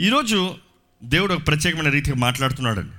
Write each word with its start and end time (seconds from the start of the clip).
ఈరోజు 0.00 0.56
దేవుడు 1.02 1.34
ఒక 1.34 1.46
ప్రత్యేకమైన 1.46 1.88
రీతిగా 1.88 2.16
మాట్లాడుతున్నాడండి. 2.16 2.96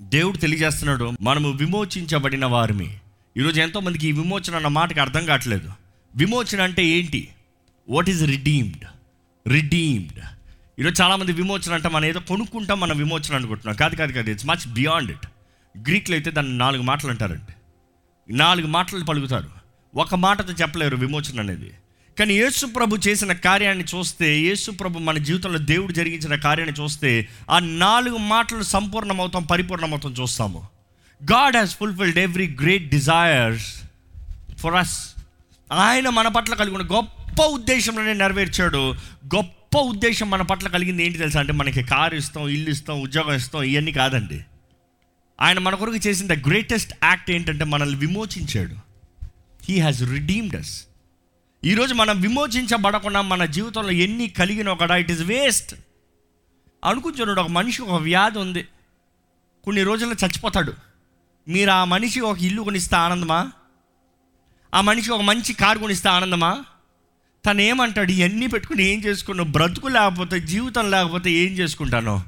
దేవుడు 0.00 0.36
తెలియజేస్తున్నాడు 0.36 1.12
మనము 1.20 1.50
విమోచించబడిన 1.50 2.46
వారిమి. 2.46 2.98
ఈరోజు 3.36 3.60
ఎంతోమందికి 3.60 4.08
ఈ 4.08 4.12
విమోచన 4.12 4.56
అన్న 4.56 4.68
మాటకి 4.68 5.00
అర్థం 5.00 5.26
కావట్లేదు. 5.26 5.72
విమోచన 6.16 6.60
అంటే 6.60 6.86
ఏంటి? 6.86 7.28
వాట్ 7.88 8.10
ఈజ్ 8.10 8.26
రిడీమ్డ్ 8.26 8.84
రిడీమ్డ్ 9.48 10.24
ఈరోజు 10.78 11.02
చాలామంది 11.02 11.32
విమోచన 11.32 11.74
అంటే 11.74 11.88
మనం 11.88 12.04
ఏదో 12.04 12.20
కొనుక్కుంటాం 12.20 12.80
మన 12.80 12.92
విమోచన 12.92 13.34
అనుకుంటున్నాం. 13.34 13.76
కాదు 13.76 13.94
కాదు 13.96 14.12
కాదు 14.12 14.30
ఇట్స్ 14.30 14.46
మచ్ 14.46 14.72
బియాండ్ 14.72 15.10
ఇట్ 15.10 15.26
గ్రీక్లో 15.88 16.16
అయితే 16.16 16.30
దాన్ని 16.30 16.58
నాలుగు 16.58 16.82
మాటలు 16.82 17.10
అంటారండి. 17.10 17.52
నాలుగు 18.34 18.66
మాటలు 18.66 19.04
పలుకుతారు. 19.04 19.50
ఒక 19.94 20.14
మాటతో 20.14 20.52
చెప్పలేరు 20.52 20.96
విమోచన 20.96 21.40
అనేది. 21.40 21.72
కానీ 22.18 22.34
యేసు 22.34 22.66
ప్రభు 22.66 22.98
చేసిన 23.08 23.32
కార్యాన్ని 23.32 23.84
చూస్తే 23.84 24.38
యేసు 24.38 24.70
ప్రభు 24.70 24.98
మన 24.98 25.18
జీవితంలో 25.18 25.58
దేవుడు 25.58 25.92
జరిగించిన 25.92 26.34
కార్యాన్ని 26.34 26.82
చూస్తే 26.82 27.28
ఆ 27.50 27.58
నాలుగు 27.58 28.16
మాటలు 28.16 28.62
సంపూర్ణమవుతాం 28.62 29.42
పరిపూర్ణమవుతాం 29.42 30.14
చూస్తాము. 30.20 30.68
God 31.24 31.56
has 31.56 31.76
fulfilled 31.76 32.18
every 32.18 32.56
great 32.60 32.88
desires 32.88 33.82
for 34.58 34.74
us. 34.74 35.14
ఆయన 35.72 36.08
మన 36.08 36.28
పట్ల 36.28 36.54
కలిగి 36.54 36.74
ఉన్న 36.74 36.94
గొప్ప 36.94 37.42
ఉద్దేశంలోనే 37.42 38.12
నెరవేర్చాడు. 38.12 38.94
గొప్ప 39.34 39.78
ఉద్దేశం 39.78 40.30
మన 40.30 40.42
పట్ల 40.42 40.68
కలిగింది 40.68 41.06
ఏంటి 41.06 41.18
తెలుసా 41.18 41.40
అంటే 41.40 41.52
మనకి 41.52 41.82
కారు 41.82 42.14
ఇస్తాం 42.14 42.48
ఇల్లు 42.48 42.70
ఇస్తాం 42.70 43.00
ఉద్యోగం 43.00 43.34
ఇస్తాం 43.34 43.62
ఇవన్నీ 43.62 43.92
కాదండి. 43.92 44.40
ఆయన 45.40 45.58
మన 45.58 45.74
కొరకు 45.74 45.96
చేసిన 45.96 46.34
ద 46.34 46.48
గ్రేటెస్ట్ 46.48 46.92
యాక్ట్ 47.04 47.30
ఏంటంటే 47.30 47.64
మనల్ని 47.64 47.98
విమోచించాడు. 47.98 48.74
హీ 49.64 49.80
హాజ్ 49.80 50.10
రిడీమ్డ్ 50.10 50.56
అస్ 50.56 50.84
ఈరోజు 51.64 51.94
మనం 51.94 52.20
విమోచించబడకుండా 52.20 53.22
మన 53.22 53.44
జీవితంలో 53.44 53.90
ఎన్ని 53.90 54.28
కలిగిన 54.28 54.68
ఒకడా 54.68 54.96
ఇట్ 54.96 55.10
ఇస్ 55.10 55.22
వేస్ట్ 55.22 55.74
అనుకుంటున్నాడు 56.84 57.40
ఒక 57.40 57.48
మనిషి 57.48 57.82
ఒక 57.82 58.02
వ్యాధి 58.02 58.38
ఉంది. 58.38 58.68
కొన్ని 59.64 59.82
రోజుల్లో 59.82 60.16
చచ్చిపోతాడు. 60.24 60.74
మీరు 61.48 61.70
ఆ 61.70 61.84
మనిషి 61.84 62.20
ఒక 62.20 62.42
ఇల్లు 62.42 62.62
కొనిస్తే 62.62 62.96
ఆనందమా? 62.96 63.52
ఆ 64.74 64.80
మనిషి 64.80 65.10
ఒక 65.10 65.20
మంచి 65.20 65.52
కారు 65.52 65.78
కొనిస్తే 65.78 66.08
ఆనందమా? 66.08 66.64
తను 67.46 67.60
ఏమంటాడు 67.60 68.12
ఇవన్నీ 68.12 68.46
పెట్టుకుని 68.46 68.82
ఏం 68.82 69.04
చేసుకున్నావు? 69.04 69.48
బ్రతుకు 69.48 69.88
లేకపోతే 69.88 70.40
జీవితం 70.40 70.90
లేకపోతే 70.90 71.30
ఏం 71.30 71.52
చేసుకుంటాను? 71.52 72.24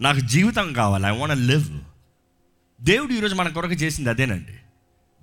నాకు 0.00 0.20
జీవితం 0.20 0.72
కావాలి 0.72 1.06
ఐ 1.06 1.10
వాంట్ 1.10 1.42
లివ్ 1.42 1.78
దేవుడు 2.80 3.12
ఈరోజు 3.12 3.34
మన 3.34 3.48
కొరకు 3.48 3.72
చేసింది 3.72 4.10
అదేనండి. 4.10 4.56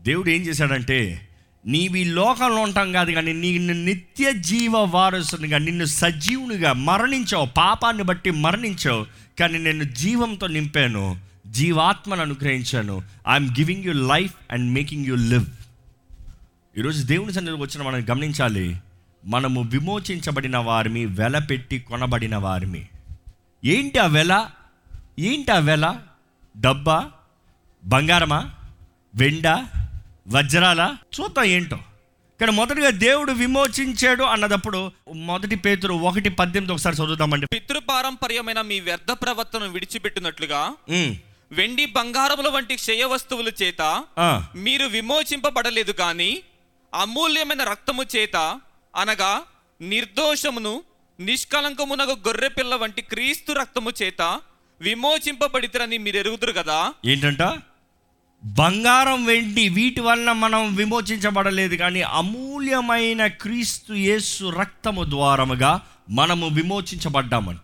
దేవుడు 0.01 0.29
ఏం 0.29 0.41
చేశాడంటే 0.41 1.26
నీవి 1.67 2.03
లోకంలో 2.03 2.61
ఉంటాం 2.61 2.91
కాదు 2.91 3.11
కానీ 3.11 3.33
నిన్ను 3.33 3.73
నిత్య 3.73 4.33
జీవ 4.33 4.77
వారసునిగా 4.77 5.57
నిన్ను 5.57 5.85
సజీవునిగా 5.85 6.73
మరణించావు 6.73 7.45
పాపాన్ని 7.45 8.03
బట్టి 8.03 8.31
మరణించావు 8.31 9.05
కానీ 9.39 9.57
నేను 9.57 9.83
జీవంతో 9.83 10.47
నింపాను 10.47 11.17
జీవాత్మను 11.47 12.21
అనుగ్రహించాను. 12.21 13.03
I'm 13.29 13.49
giving 13.49 13.85
you 13.85 13.93
life 13.93 14.33
and 14.51 14.73
making 14.73 15.05
you 15.05 15.15
live 15.15 15.45
ఈరోజు 16.77 17.05
దేవుని 17.05 17.33
సన్నిధికి 17.33 17.63
వచ్చిన 17.63 17.87
మనం 17.87 18.05
గమనించాలి 18.09 18.77
మనము 19.25 19.61
విమోచించబడిన 19.61 20.57
వారిని 20.57 21.05
వెల 21.05 21.39
పెట్టి 21.39 21.79
కొనబడిన 21.79 22.35
వారిని 22.35 22.87
ఏంటి 23.65 23.99
ఆ 23.99 24.05
వెల? 24.05 24.49
ఏంటి 25.19 25.51
ఆ 25.51 25.59
వెల? 25.59 25.97
డబ్బా? 26.59 27.09
బంగారమా? 27.85 28.51
వెండ? 29.15 29.65
వజ్రాల? 30.27 30.81
చూద్దాం 31.15 31.45
ఏంటో. 31.45 31.77
కానీ 32.39 32.51
మొదటిగా 32.51 32.89
దేవుడు 32.89 33.31
విమోచించాడు 33.31 34.23
అన్నదప్పుడు 34.23 34.91
మొదటి 35.13 35.55
పేతురు 35.55 35.93
ఒకటి 35.93 36.29
పద్దెనిమిది 36.29 36.73
ఒకసారి 36.73 36.95
చదువుదామండి. 36.95 37.45
పితృపారంపర్యమైన 37.45 38.61
మీ 38.61 38.79
వ్యర్థ 38.79 39.11
ప్రవర్తనను 39.11 39.69
విడిచిపెట్టినట్లుగా 39.69 40.61
వెండి 41.51 41.85
బంగారముల 41.85 42.47
వంటి 42.47 42.75
క్షయ 42.75 43.03
వస్తువుల 43.03 43.51
చేత 43.61 43.81
మీరు 44.55 44.85
విమోచింపబడలేదు 44.85 45.91
కానీ 45.91 46.41
అమూల్యమైన 46.93 47.63
రక్తము 47.63 48.03
చేత 48.15 48.59
అనగా 48.95 49.41
నిర్దోషమును 49.81 50.83
నిష్కలంకమునకు 51.19 52.11
గొర్రె 52.11 52.47
పిల్ల 52.47 52.75
వంటి 52.75 53.01
క్రీస్తు 53.01 53.51
రక్తము 53.53 53.91
చేత 54.01 54.21
విమోచింపబడితరని 54.81 55.97
మీరు 55.97 56.17
ఎరుగుదురు 56.17 56.51
కదా. 56.51 56.93
ఏంటంట? 57.05 57.43
బంగారం 58.43 59.25
వెండి 59.25 59.69
వీటి 59.69 60.01
వలన 60.01 60.31
మనం 60.31 60.75
విమోచించబడలేదు 60.75 61.75
కానీ 61.75 62.01
అమూల్యమైన 62.01 63.27
క్రీస్తు 63.27 63.93
యేసు 63.93 64.49
రక్తము 64.49 65.03
ద్వారముగా 65.03 65.81
మనము 66.09 66.47
విమోచించబడ్డామంట. 66.47 67.61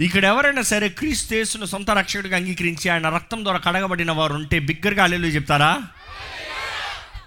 ఇక్కడ 0.00 0.24
ఎవరైనా 0.24 0.62
సరే 0.62 0.88
క్రీస్తు 0.88 1.34
యేసును 1.34 1.66
సొంత 1.66 1.90
రక్షకుడిగా 1.90 2.36
అంగీకరించి 2.36 2.88
ఆయన 2.88 3.08
రక్తం 3.08 3.44
ద్వారా 3.44 3.58
కడగబడిన 3.58 4.10
వారు 4.10 4.34
ఉంటే 4.34 4.58
బిగ్గరగా 4.58 5.02
అల్లెలు 5.02 5.26
చెప్తారా? 5.26 5.82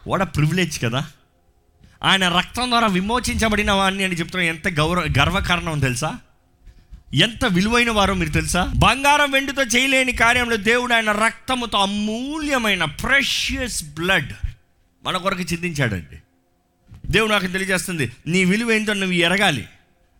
వాడ 0.08 0.24
ప్రివిలేజ్ 0.24 0.84
కదా. 0.84 1.08
ఆయన 2.04 2.30
రక్తం 2.30 2.70
ద్వారా 2.70 2.88
విమోచించబడిన 2.88 3.72
వాడిని 3.72 4.04
అని 4.04 4.16
చెప్తున్నా. 4.16 4.48
ఎంత 4.48 4.68
గౌరవ 4.68 5.02
గర్వకారణం 5.20 5.80
తెలుసా? 5.80 6.18
ఎంత 7.14 7.46
విలువైన 7.46 7.92
వారో 7.92 8.14
మీరు 8.14 8.30
తెలుసా? 8.30 8.74
బంగారం 8.76 9.32
వెండితో 9.32 9.64
చేయలేని 9.64 10.12
కార్యంలో 10.12 10.56
దేవుడు 10.56 10.94
ఆయన 10.94 11.12
రక్తముతో 11.12 11.78
అమూల్యమైన 11.78 12.86
ప్రెషియస్ 12.86 13.84
బ్లడ్ 13.84 14.34
మన 15.04 15.18
కొరకు 15.18 15.42
చిందించాడండి. 15.42 16.18
దేవుడు 17.08 17.32
నాకు 17.32 17.48
తెలియజేస్తుంది 17.48 18.12
నీ 18.28 18.46
విలువ 18.46 18.72
ఏంటో 18.72 18.94
నువ్వు 18.94 19.16
ఎరగాలి. 19.16 19.68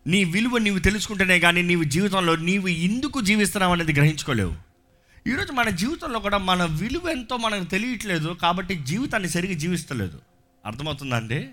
నీ 0.06 0.24
విలువ 0.24 0.58
నీవు 0.58 0.78
తెలుసుకుంటేనే 0.78 1.38
కానీ 1.38 1.62
నీవు 1.62 1.82
జీవితంలో 1.82 2.36
నీవు 2.36 2.68
ఎందుకు 2.68 3.20
జీవిస్తున్నావు 3.20 3.72
అనేది 3.72 3.92
గ్రహించుకోలేవు. 3.92 4.54
ఈరోజు 5.28 5.52
మన 5.52 5.68
జీవితంలో 5.68 6.18
కూడా 6.18 6.38
మన 6.38 6.64
విలువ 6.64 7.08
ఎంతో 7.08 7.36
మనకు 7.36 7.64
తెలియట్లేదు 7.64 8.36
కాబట్టి 8.42 8.74
జీవితాన్ని 8.74 9.28
సరిగ్గా 9.28 9.58
జీవిస్తలేదు. 9.58 10.20
అర్థమవుతుందా 10.66 11.16
అండి? 11.16 11.48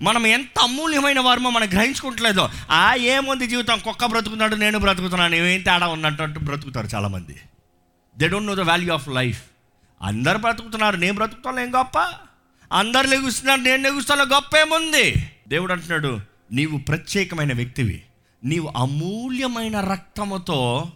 మనం 0.00 0.26
ఎంత 0.26 0.60
అమూల్యమైన 0.62 1.20
వారమో 1.20 1.50
మనం 1.50 1.68
గ్రహించుకుంటలేదో. 1.68 2.50
ఆ 2.70 2.94
ఏముంది 2.94 3.46
జీవితం? 3.46 3.78
కుక్క 3.78 4.06
బ్రతుకుతున్నాడు 4.06 4.56
నేను 4.56 4.78
బ్రతుకుతున్నాను 4.78 5.34
ఏం 5.34 5.62
తేడా 5.62 5.86
ఉన్నట్టు 5.86 6.38
బ్రతుకుతారు 6.38 6.86
చాలామంది. 6.86 7.40
They 8.18 8.28
don't 8.28 8.46
know 8.46 8.54
the 8.54 8.60
value 8.60 8.94
of 8.94 9.08
life 9.08 9.42
అందరు 10.02 10.38
బ్రతుకుతున్నారు 10.38 10.96
నేను 10.96 11.14
బ్రతుకుతాను 11.14 11.60
ఏం 11.60 11.74
గొప్ప? 11.74 11.98
అందరు 12.72 13.06
లెగుస్తున్నారు 13.06 13.60
నేను 13.60 13.82
లెగుస్తాను 13.82 14.24
గొప్ప 14.24 14.56
ఏముంది? 14.56 15.30
దేవుడు 15.48 15.72
అంటున్నాడు 15.72 16.20
నీవు 16.52 16.78
ప్రత్యేకమైన 16.78 17.52
వ్యక్తివి. 17.52 18.02
నీవు 18.44 18.72
అమూల్యమైన 18.76 19.80
రక్తముతో 19.80 20.92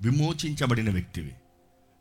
విమోచించబడిన 0.00 0.90
వ్యక్తివి. 0.90 1.32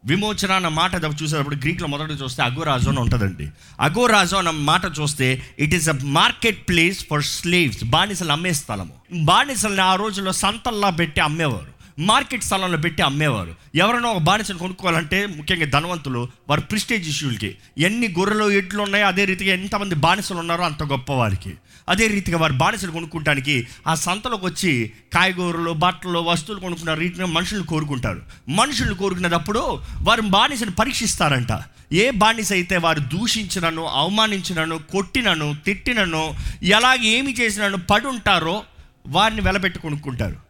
విమోచన 0.06 0.52
అన్న 0.52 0.68
మాట 0.68 0.92
చూసేటప్పుడు 1.24 1.56
గ్రీక్లో 1.56 1.88
మొదట 1.88 2.12
చూస్తే 2.24 2.44
అగోరాజు 2.44 2.90
అని 2.90 3.00
ఉంటుందండి. 3.00 3.50
అగోరాజు 3.80 4.36
అన్న 4.36 4.50
మాట 4.50 4.82
చూస్తే 5.02 5.44
it 5.60 5.74
is 5.76 5.90
a 5.90 6.00
market 6.04 6.68
place 6.68 7.06
for 7.10 7.24
slaves 7.24 7.84
బానిసలు 7.84 8.32
అమ్మే 8.32 8.54
స్థలము. 8.54 8.94
బానిసల్ని 9.14 9.82
ఆ 9.82 9.96
రోజుల్లో 9.96 10.32
సంతల్లా 10.32 10.90
పెట్టి 10.90 11.22
అమ్మేవారు. 11.22 11.75
మార్కెట్ 12.00 12.44
స్థలంలో 12.44 12.78
పెట్టి 12.78 13.04
అమ్మేవారు. 13.04 13.56
ఎవరైనా 13.76 14.10
ఒక 14.10 14.18
బానిసను 14.18 14.58
కొనుక్కోవాలంటే 14.58 15.26
ముఖ్యంగా 15.26 15.66
ధనవంతులు 15.66 16.28
వారి 16.50 16.62
ప్రిస్టేజ్ 16.62 17.10
ఇష్యూలకి 17.10 17.56
ఎన్ని 17.78 18.08
గొర్రెలు 18.08 18.52
ఎడ్లు 18.52 18.82
ఉన్నాయో 18.82 19.08
అదే 19.08 19.26
రీతిగా 19.26 19.54
ఎంతమంది 19.54 19.96
బానిసలు 19.96 20.38
ఉన్నారో 20.38 20.64
అంత 20.64 20.84
గొప్ప 20.84 21.14
వారికి. 21.14 21.54
అదే 21.90 22.08
రీతిగా 22.08 22.38
వారి 22.38 22.54
బానిసలు 22.54 22.92
కొనుక్కోటానికి 22.92 23.68
ఆ 23.88 23.96
సంతలోకి 23.96 24.46
వచ్చి 24.46 24.92
కాయగూరలు 25.14 25.72
బట్టలు 25.72 26.20
వస్తువులు 26.20 26.62
కొనుక్కున్న 26.62 26.94
రీతిగా 26.94 27.26
మనుషులు 27.26 27.64
కోరుకుంటారు. 27.64 28.22
మనుషులు 28.50 28.94
కోరుకునేటప్పుడు 28.94 29.80
వారు 30.02 30.22
బానిసను 30.22 30.72
పరీక్షిస్తారంట. 30.72 31.48
ఏ 31.94 32.12
బానిస 32.12 32.52
అయితే 32.52 32.78
వారు 32.78 33.00
దూషించినను 33.00 33.86
అవమానించినను 33.86 34.78
కొట్టినను 34.78 35.56
తిట్టినను 35.66 36.36
ఎలాగ 36.64 36.98
ఏమి 37.02 37.34
చేసినను 37.34 37.78
పడుంటారో 37.78 38.64
వారిని 39.08 39.42
వెలబెట్టి 39.42 39.80
కొనుక్కుంటారు. 39.80 40.45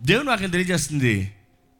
దేవుడు 0.00 0.26
నాకు 0.26 0.40
తెలియజేస్తుంది? 0.40 1.32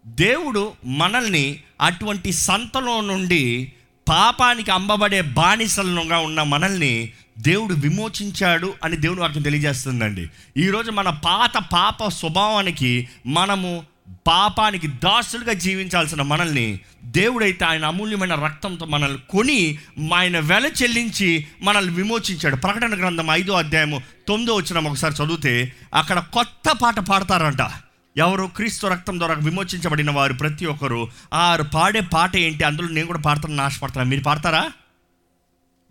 దేవుడు 0.07 0.73
మనల్ని 0.85 1.61
అటువంటి 1.81 2.33
సంతలో 2.33 3.01
నుండి 3.01 3.73
పాపానికి 4.09 4.71
అమ్మబడే 4.71 5.21
బానిసలుగా 5.21 6.19
ఉన్న 6.19 6.43
మనల్ని 6.43 7.13
దేవుడు 7.39 7.75
విమోచించాడు 7.75 8.75
అని 8.85 8.97
దేవుడు 8.97 9.21
వాక్యం 9.21 9.43
తెలియజేస్తుందండి. 9.43 10.27
ఈరోజు 10.57 10.91
మన 10.91 11.11
పాత 11.11 11.59
పాప 11.73 12.09
స్వభావానికి 12.09 13.09
మనము 13.27 13.85
పాపానికి 14.27 14.87
దాసులుగా 14.87 15.53
జీవించాల్సిన 15.53 16.23
మనల్ని 16.23 16.81
దేవుడైతే 17.05 17.65
ఆయన 17.65 17.85
అమూల్యమైన 17.85 18.35
రక్తంతో 18.35 18.87
మనల్ని 18.87 19.19
కొని 19.31 19.79
ఆయన 20.15 20.39
వెల 20.39 20.71
చెల్లించి 20.83 21.47
మనల్ని 21.63 21.95
విమోచించాడు. 21.95 22.57
ప్రకటన 22.57 22.99
గ్రంథం 22.99 23.31
ఐదో 23.31 23.53
అధ్యాయము 23.53 24.03
తొమ్మిదో 24.29 24.55
వచ్చిన 24.55 24.89
ఒకసారి 24.89 25.15
చదివితే 25.15 25.73
అక్కడ 25.95 26.25
కొత్త 26.33 26.73
పాట 26.73 26.99
పాడతారంట. 26.99 27.71
ఎవరు 28.17 28.51
క్రీస్తు 28.57 28.87
రక్తం 28.87 29.19
ద్వారా 29.19 29.35
విమోచించబడిన 29.35 30.11
వారు 30.11 30.33
ప్రతి 30.33 30.67
ఒక్కరు 30.67 31.09
ఆరు 31.33 31.63
పాడే 31.75 32.01
పాట 32.01 32.37
ఏంటి? 32.37 32.65
అందులో 32.65 32.89
నేను 32.89 33.07
కూడా 33.07 33.19
పాడతాను 33.19 33.63
ఆశపడతాను. 33.63 34.11
మీరు 34.11 34.23
పాడతారా? 34.23 34.73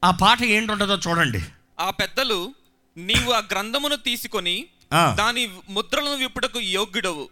ఆ 0.03 0.11
పాట 0.11 0.43
ఏంటుంటుందో 0.43 0.95
చూడండి. 0.95 1.39
ఆ 1.79 1.89
పెద్దలు 1.89 2.53
నీవు 2.97 3.31
ఆ 3.31 3.37
గ్రంథమును 3.39 3.95
తీసుకొని. 3.95 4.65
దాని 5.17 5.49
ముద్రలను 5.69 6.15
విప్పుటకు 6.15 6.59
యోగ్యుడవు. 6.59 7.29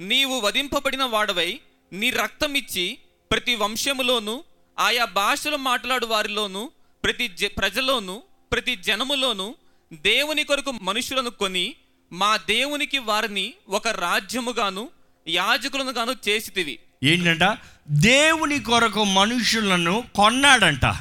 నీవు 0.00 0.40
వధింపబడిన 0.40 1.02
వాడవై 1.04 1.60
నీ 1.92 2.10
రక్తం 2.10 2.54
ఇచ్చి 2.54 2.98
ప్రతి 3.30 3.54
వంశములోను 3.54 4.44
ఆయా 4.78 5.04
భాషలు 5.04 5.56
మాట్లాడు 5.56 6.06
వారిలోను 6.06 6.70
ప్రతి 7.04 7.28
జ- 7.28 7.50
ప్రజలోను 7.58 8.22
ప్రతి 8.52 8.76
జనములోను 8.76 9.54
దేవుని 9.92 10.44
కొరకు 10.44 10.72
మనుషులను 10.82 11.30
కొని 11.30 11.74
మా 12.12 12.36
దేవునికి 12.36 12.98
వారిని 12.98 13.54
ఒక 13.68 13.88
రాజ్యముగాను 13.88 14.88
యాజకులను 15.28 15.90
గాను 15.90 16.14
చేసితివి. 16.28 16.78
ఏంటంట? 17.04 17.58
దేవుని 17.90 18.60
కొరకు 18.60 19.04
మనుషులను 19.04 20.04
కొన్నాడంట. 20.14 20.96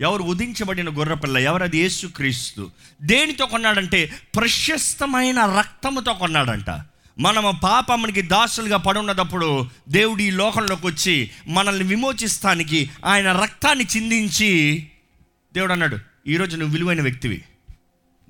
ఎవరు 0.00 0.22
ఉదించబడిన 0.22 0.88
గొర్రెపిల్ల 0.98 1.38
ఎవరు 1.38 1.62
అది 1.62 1.78
యేసుక్రీస్తు. 1.78 2.70
దేనితో 3.02 3.46
కొన్నాడంటే 3.46 4.12
ప్రశస్తమైన 4.36 5.40
రక్తముతో 5.40 6.14
కొన్నాడంట. 6.14 6.70
మనము 7.18 7.60
పాపమునికి 7.64 8.22
దాసులుగా 8.22 8.76
పడున్నప్పుడు 8.76 9.68
దేవుడు 9.88 10.22
ఈ 10.22 10.30
లోకంలోకి 10.30 10.86
వచ్చి 10.86 11.30
మనల్ని 11.46 11.84
విమోచిస్తానికి 11.84 12.90
ఆయన 13.04 13.32
రక్తాన్ని 13.32 13.86
చిందించి 13.96 14.86
దేవుడు 15.54 15.72
అన్నాడు 15.72 15.98
ఈరోజు 16.26 16.56
నువ్వు 16.56 16.72
విలువైన 16.72 17.02
వ్యక్తివి. 17.02 17.42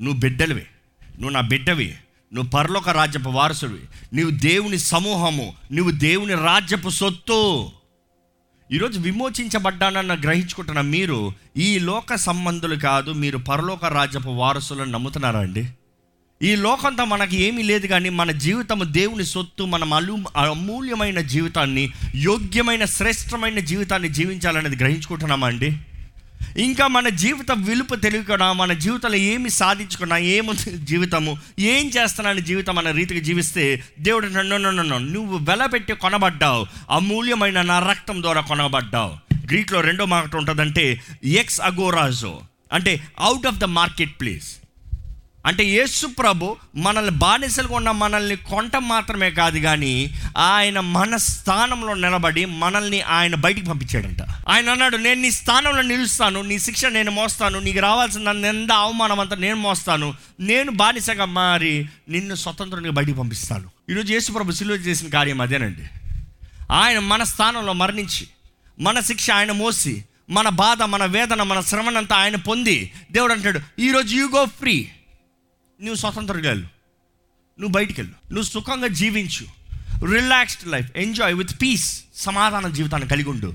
నువ్వు 0.01 0.21
బిడ్డలివి. 0.21 0.67
నువ్వు 1.03 1.31
నా 1.31 1.41
బిడ్డవి. 1.41 1.97
నువ్వు 2.33 2.51
పరలోక 2.51 2.89
రాజ్యపు 2.89 3.29
వారసుడివి. 3.29 4.17
నువ్వు 4.21 4.39
దేవుని 4.39 4.79
సమూహము 4.79 5.55
నువ్వు 5.73 5.91
దేవుని 5.91 6.35
రాజ్యపు 6.35 6.89
సొత్తు. 6.89 7.71
ఈరోజు 8.73 9.01
విమోచించబడ్డానన్న 9.01 10.15
గ్రహించుకుంటున్న 10.15 10.81
మీరు 10.81 11.33
ఈ 11.57 11.79
లోక 11.79 12.15
సంబంధులు 12.15 12.77
కాదు 12.77 13.11
మీరు 13.11 13.39
పరలోక 13.39 13.85
రాజ్యపు 13.85 14.29
వారసులను 14.29 14.91
నమ్ముతున్నారా 14.91 15.41
అండి? 15.41 15.69
ఈ 16.43 16.57
లోకంతో 16.57 17.05
మనకి 17.05 17.43
ఏమీ 17.43 17.63
లేదు 17.63 17.87
కానీ 17.87 18.09
మన 18.09 18.31
జీవితం 18.31 18.81
దేవుని 18.85 19.25
సొత్తు 19.25 19.63
మనం 19.63 19.93
అలు 19.93 20.19
అమూల్యమైన 20.37 21.21
జీవితాన్ని 21.21 21.91
యోగ్యమైన 22.15 22.85
శ్రేష్టమైన 22.85 23.59
జీవితాన్ని 23.59 24.09
జీవించాలనేది 24.09 24.77
గ్రహించుకుంటున్నామా 24.77 25.47
అండి? 25.47 25.77
ఇంకా 26.57 26.87
మన 26.87 27.09
జీవిత 27.09 27.53
విలుపు 27.53 27.95
తెలియకుండా 27.95 28.53
మన 28.53 28.73
జీవితంలో 28.73 29.17
ఏమి 29.17 29.51
సాధించుకున్నా 29.51 30.19
ఏముంది 30.19 30.79
జీవితము 30.79 31.39
ఏం 31.59 31.87
చేస్తున్నాను 31.89 32.41
జీవితం 32.41 32.79
అన్న 32.79 32.91
రీతికి 32.91 33.21
జీవిస్తే 33.21 33.83
దేవుడు 33.99 34.27
నన్ను 34.27 34.57
నన్ను 34.57 34.83
నన్ను 34.83 34.99
నువ్వు 34.99 35.39
వెలపెట్టి 35.39 35.93
కొనబడ్డావు. 35.93 36.67
అమూల్యమైన 36.91 37.63
నా 37.63 37.89
రక్తం 37.89 38.23
ద్వారా 38.23 38.41
కొనబడ్డావు. 38.41 39.27
గ్రీక్లో 39.47 39.81
రెండో 39.81 40.05
మాట 40.05 40.37
ఉంటుందంటే 40.37 41.01
ఎక్స్ 41.25 41.61
అగోరాజో 41.61 42.41
అంటే 42.73 43.01
out 43.21 43.47
of 43.47 43.57
the 43.57 43.65
market 43.65 44.21
place 44.21 44.57
అంటే 45.47 45.65
యేసు 45.65 46.07
ప్రభు 46.07 46.57
మనల్ని 46.77 47.11
బానిసలుగా 47.11 47.77
ఉన్న 47.77 47.91
మనల్ని 47.91 48.37
కొంట 48.37 48.77
మాత్రమే 48.77 49.31
కాదు 49.31 49.59
కానీ 49.59 50.15
ఆయన 50.37 50.81
మన 50.81 51.17
స్థానంలో 51.17 51.95
నిలబడి 51.95 52.45
మనల్ని 52.45 53.01
ఆయన 53.01 53.35
బయటికి 53.35 53.67
పంపించాడంట. 53.67 54.23
ఆయన 54.49 54.71
అన్నాడు 54.71 54.97
నేను 54.97 55.21
నీ 55.21 55.31
స్థానంలో 55.31 55.83
నిలుస్తాను 55.83 56.43
నీ 56.43 56.59
శిక్ష 56.59 56.85
నేను 56.85 57.11
మోస్తాను 57.11 57.59
నీకు 57.59 57.81
రావాల్సిన 57.81 58.33
నింద 58.33 58.71
అవమానం 58.71 59.21
అంతా 59.21 59.37
నేను 59.37 59.57
మోస్తాను 59.57 60.15
నేను 60.41 60.71
బానిసగా 60.71 61.25
మారి 61.25 61.89
నిన్ను 62.09 62.35
స్వతంత్రంగా 62.35 62.91
బయటికి 62.91 63.19
పంపిస్తాను. 63.19 63.71
ఈరోజు 63.91 64.13
యేసు 64.13 64.33
ప్రభు 64.33 64.53
సిలువ 64.53 64.77
చేసిన 64.77 65.09
కార్యం 65.09 65.41
అదేనండి. 65.41 65.83
ఆయన 66.71 66.99
మన 66.99 67.23
స్థానంలో 67.23 67.73
మరణించి 67.73 68.27
మన 68.81 69.01
శిక్ష 69.01 69.31
ఆయన 69.31 69.53
మోసి 69.53 70.05
మన 70.31 70.49
బాధ 70.49 70.83
మన 70.83 71.05
వేదన 71.05 71.43
మన 71.43 71.61
శ్రమనంతా 71.61 72.17
ఆయన 72.17 72.37
పొంది 72.37 72.93
దేవుడు 73.13 73.33
అంటాడు 73.33 73.61
ఈరోజు 73.79 74.17
యూ 74.17 74.29
గో 74.29 74.45
ఫ్రీ 74.45 74.89
నువ్వు 75.81 75.95
స్వతంత్రంగా 75.95 76.55
నువ్వు 76.55 77.69
బయటికి 77.69 78.01
వెళ్ళు. 78.01 78.35
నువ్వు 78.35 78.51
సుఖంగా 78.51 78.87
జీవించు. 78.87 79.47
Relaxed 80.07 80.69
life 80.69 80.91
enjoy 80.97 81.35
with 81.35 81.63
peace 81.63 82.05
సమాధాన 82.15 82.69
జీవితాన్ని 82.69 83.09
కలిగి 83.09 83.29
ఉండు. 83.29 83.55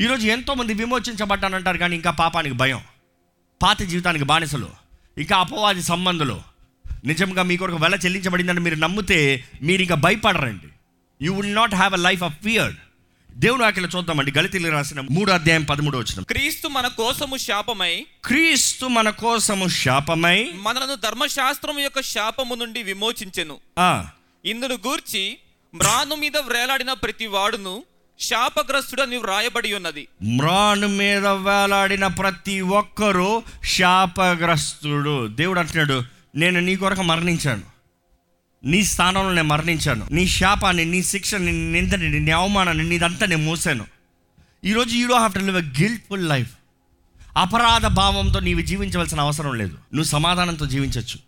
ఈరోజు 0.00 0.26
ఎంతోమంది 0.26 0.74
విమోచించబడ్డానంటారు 0.74 1.78
కానీ 1.78 1.96
ఇంకా 1.96 2.10
పాపానికి 2.10 2.54
భయం. 2.54 2.80
పాత 3.62 3.82
జీవితానికి 3.82 4.24
బానిసలు. 4.24 4.68
ఇంకా 5.18 5.36
అపవాది 5.36 5.82
సంబంధులు. 5.82 6.40
నిజంగా 7.04 7.42
మీ 7.42 7.56
కొరకు 7.56 7.76
వెల 7.76 7.94
చెల్లించబడిందని 7.94 8.60
మీరు 8.60 8.74
నమ్మితే 8.74 9.44
మీరు 9.62 9.82
ఇంకా 9.82 9.94
భయపడరండి. 9.94 10.68
You 11.24 11.34
will 11.34 11.54
not 11.54 11.74
have 11.74 11.92
a 11.92 11.96
life 11.96 12.22
of 12.22 12.44
fear 12.44 12.74
దేవుడు 13.34 13.64
ఆకలి 13.64 13.88
చూద్దామండి. 13.96 14.32
గలితీలు 14.38 14.68
రాసిన 14.68 15.00
మూడో 15.00 15.32
అధ్యాయం 15.32 15.62
పదమూడు 15.62 15.98
వచ్చిన 15.98 16.22
క్రీస్తు 16.22 16.68
మన 16.68 16.88
కోసము 16.88 17.36
శాపమై 17.36 18.06
క్రీస్తు 18.24 18.86
మన 18.86 19.10
కోసము 19.10 19.68
శాపమై 19.68 20.50
మనలను 20.54 20.94
ధర్మశాస్త్రం 20.94 21.78
యొక్క 21.78 22.02
శాపము 22.02 22.54
నుండి 22.54 22.82
విమోచించెను. 22.82 23.58
ఆ, 23.78 24.06
ఇందును 24.44 24.74
గూర్చి 24.74 25.38
మ్రాను 25.74 26.16
మీద 26.16 26.36
వ్రేలాడిన 26.36 26.92
ప్రతి 26.92 27.26
వాడును 27.26 27.82
శాపగ్రస్తుడని 28.20 29.16
వ్రాయబడి 29.16 29.74
ఉన్నది. 29.74 30.08
మ్రాను 30.22 30.88
మీద 30.88 31.26
వేలాడిన 31.26 32.06
ప్రతి 32.06 32.60
ఒక్కరూ 32.60 33.42
శాపగ్రస్తుడు. 33.64 35.26
దేవుడు 35.26 35.60
అంటున్నాడు 35.60 36.02
నేను 36.34 36.60
నీ 36.60 36.76
కొరకు 36.76 37.02
మరణించాను. 37.02 37.71
నీ 38.64 38.84
స్థానంలో 38.84 39.32
నేను 39.32 39.48
మరణించాను. 39.48 40.06
నీ 40.10 40.28
శాపాన్ని 40.28 40.84
నీ 40.84 41.02
శిక్షని 41.02 41.52
నీ 41.52 41.80
నిందని 41.80 42.20
నీ 42.20 42.30
అవమానాన్ని 42.30 42.88
నీదంతా 42.88 43.26
నేను 43.26 43.44
మోసాను 43.44 43.86
ఈరోజు 44.64 44.94
you 44.94 45.08
do 45.08 45.14
have 45.14 45.32
to 45.32 45.38
live 45.38 45.56
a 45.56 45.60
guiltful 45.60 46.28
life 46.28 46.50
అపరాధ 47.36 47.86
భావంతో 47.86 48.40
నీవు 48.40 48.60
జీవించవలసిన 48.60 49.20
అవసరం 49.20 49.54
లేదు. 49.54 49.72
నువ్వు 49.72 50.04
సమాధానంతో 50.04 50.66
జీవించవచ్చు. 50.66 51.18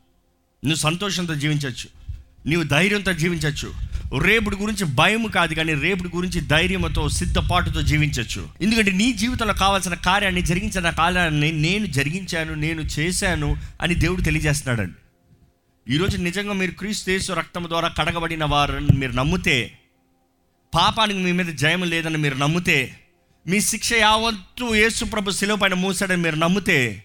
నువ్వు 0.65 0.75
సంతోషంతో 0.75 1.35
జీవించవచ్చు. 1.35 2.15
నీవు 2.47 2.63
ధైర్యంతో 2.63 3.13
జీవించవచ్చు. 3.13 3.75
రేపుడు 4.19 4.57
గురించి 4.57 4.85
భయం 4.85 5.27
కాదు 5.27 5.55
కానీ 5.55 5.75
రేపుడు 5.75 6.11
గురించి 6.17 6.41
ధైర్యంతో 6.41 7.09
సిద్ధపాటుతో 7.09 7.83
జీవించవచ్చు. 7.83 8.49
ఎందుకంటే 8.61 8.91
నీ 8.91 9.13
జీవితంలో 9.13 9.55
కావాల్సిన 9.55 9.95
కార్యాన్ని 9.95 10.43
జరిగించిన 10.43 10.91
కార్యాన్ని 10.91 11.53
నేను 11.53 11.87
జరిగించాను 11.87 12.55
నేను 12.55 12.81
చేశాను 12.81 13.57
అని 13.83 13.95
దేవుడు 13.95 14.21
తెలియజేస్తున్నాడండి. 14.21 14.95
ఈరోజు 15.91 16.17
నిజంగా 16.17 16.53
మీరు 16.53 16.71
క్రీస్తు 16.71 17.33
రక్తం 17.33 17.65
ద్వారా 17.65 17.89
కడగబడిన 17.89 18.45
వారని 18.45 18.97
మీరు 18.97 19.13
నమ్మితే 19.13 19.79
పాపానికి 20.75 21.21
మీ 21.21 21.33
మీద 21.33 21.47
జయం 21.47 21.83
లేదని 21.83 22.19
మీరు 22.19 22.35
నమ్మితే 22.35 23.01
మీ 23.47 23.61
శిక్ష 23.61 23.93
యావత్తు 23.93 24.75
యేసుప్రభు 24.75 25.31
శిలువ 25.31 25.57
పైన 25.57 25.75
మూసాడని 25.75 26.23
మీరు 26.23 26.37
నమ్మితే 26.37 27.05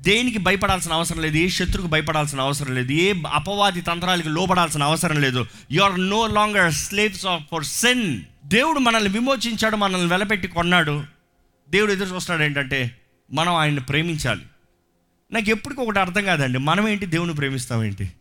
దేనికి 0.00 0.38
భయపడాల్సిన 0.38 0.92
అవసరం 0.92 1.22
లేదు 1.22 1.36
ఏ 1.36 1.48
శత్రుకు 1.48 1.86
భయపడాల్సిన 1.86 2.40
అవసరం 2.40 2.74
లేదు 2.74 2.92
ఏ 2.92 3.14
అపవాది 3.32 3.80
తంత్రాలకు 3.80 4.28
లోబడాల్సిన 4.28 4.82
అవసరం 4.82 5.20
లేదు. 5.20 5.46
You 5.70 5.82
are 5.82 6.08
no 6.10 6.26
longer 6.26 6.72
slaves 6.72 7.26
of 7.26 7.42
for 7.52 7.64
sin 7.64 8.20
దేవుడు 8.44 8.78
మనల్ని 8.78 9.10
విమోచించాడు 9.10 9.76
మనల్ని 9.76 10.08
వెలపెట్టి 10.08 10.48
కొన్నాడు. 10.48 11.04
దేవుడు 11.70 11.92
ఎదురు 11.92 12.14
చూస్తున్నాడు 12.14 12.46
ఏంటంటే 12.46 12.98
మనం 13.32 13.54
ఆయన్ని 13.54 13.80
ప్రేమించాలి. 13.80 14.42
నాకు 15.32 15.50
ఎప్పటికీ 15.50 15.82
ఒకటి 15.82 15.98
అర్థం 15.98 16.24
కాదండి. 16.24 16.58
మనం 16.58 16.88
ఏంటి? 16.88 17.06
దేవుని 17.06 17.34
ప్రేమిస్తామేంటి 17.34 18.12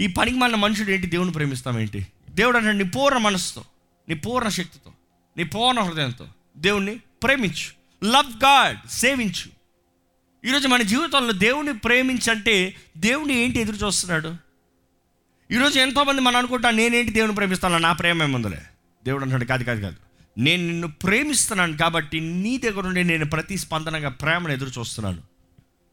ఈ 0.00 0.06
పనికి 0.06 0.38
మన 0.38 0.54
మనుషుడు 0.54 0.90
ఏంటి? 0.90 1.06
దేవుని 1.06 1.32
ప్రేమిస్తామేంటి 1.32 2.06
దేవుడు 2.30 2.58
అంటే 2.58 2.72
నీ 2.72 2.84
పూర్ణ 2.84 3.18
మనసుతో 3.18 3.64
నీ 4.08 4.14
పూర్ణ 4.14 4.48
శక్తితో 4.48 4.92
నీ 5.36 5.44
పూర్ణ 5.44 5.80
హృదయంతో 5.80 6.26
దేవుణ్ణి 6.56 6.96
ప్రేమించు. 7.22 7.76
లవ్ 8.06 8.44
గాడ్ 8.44 8.88
సేవించు. 8.90 9.56
ఈరోజు 10.48 10.68
మన 10.68 10.82
జీవితంలో 10.82 11.32
దేవుని 11.32 11.78
ప్రేమించంటే 11.78 12.76
దేవుని 12.96 13.34
ఏంటి 13.34 13.60
ఎదురు 13.60 13.86
చూస్తున్నాడు? 13.86 14.34
ఈరోజు 15.50 15.78
ఎంతోమంది 15.78 16.20
మనం 16.20 16.36
అనుకుంటా 16.36 16.70
నేనేంటి 16.70 17.12
దేవుని 17.12 17.34
ప్రేమిస్తాను 17.34 17.78
నా 17.78 17.92
ప్రేమ 17.92 18.22
ఏముందిలే? 18.22 18.62
దేవుడు 19.04 19.24
అంటాడు 19.24 19.44
కాదు 19.44 19.64
కాదు 19.64 19.80
కాదు. 19.80 19.96
నేను 20.38 20.66
నిన్ను 20.66 20.88
ప్రేమిస్తున్నాను 20.88 21.76
కాబట్టి 21.76 22.20
నీ 22.20 22.58
దగ్గర 22.58 22.82
నుండి 22.82 23.04
నేను 23.04 23.24
ప్రతి 23.24 23.58
స్పందనగా 23.58 24.08
ప్రేమను 24.08 24.52
ఎదురు 24.52 24.80
చూస్తున్నాను. 24.80 25.35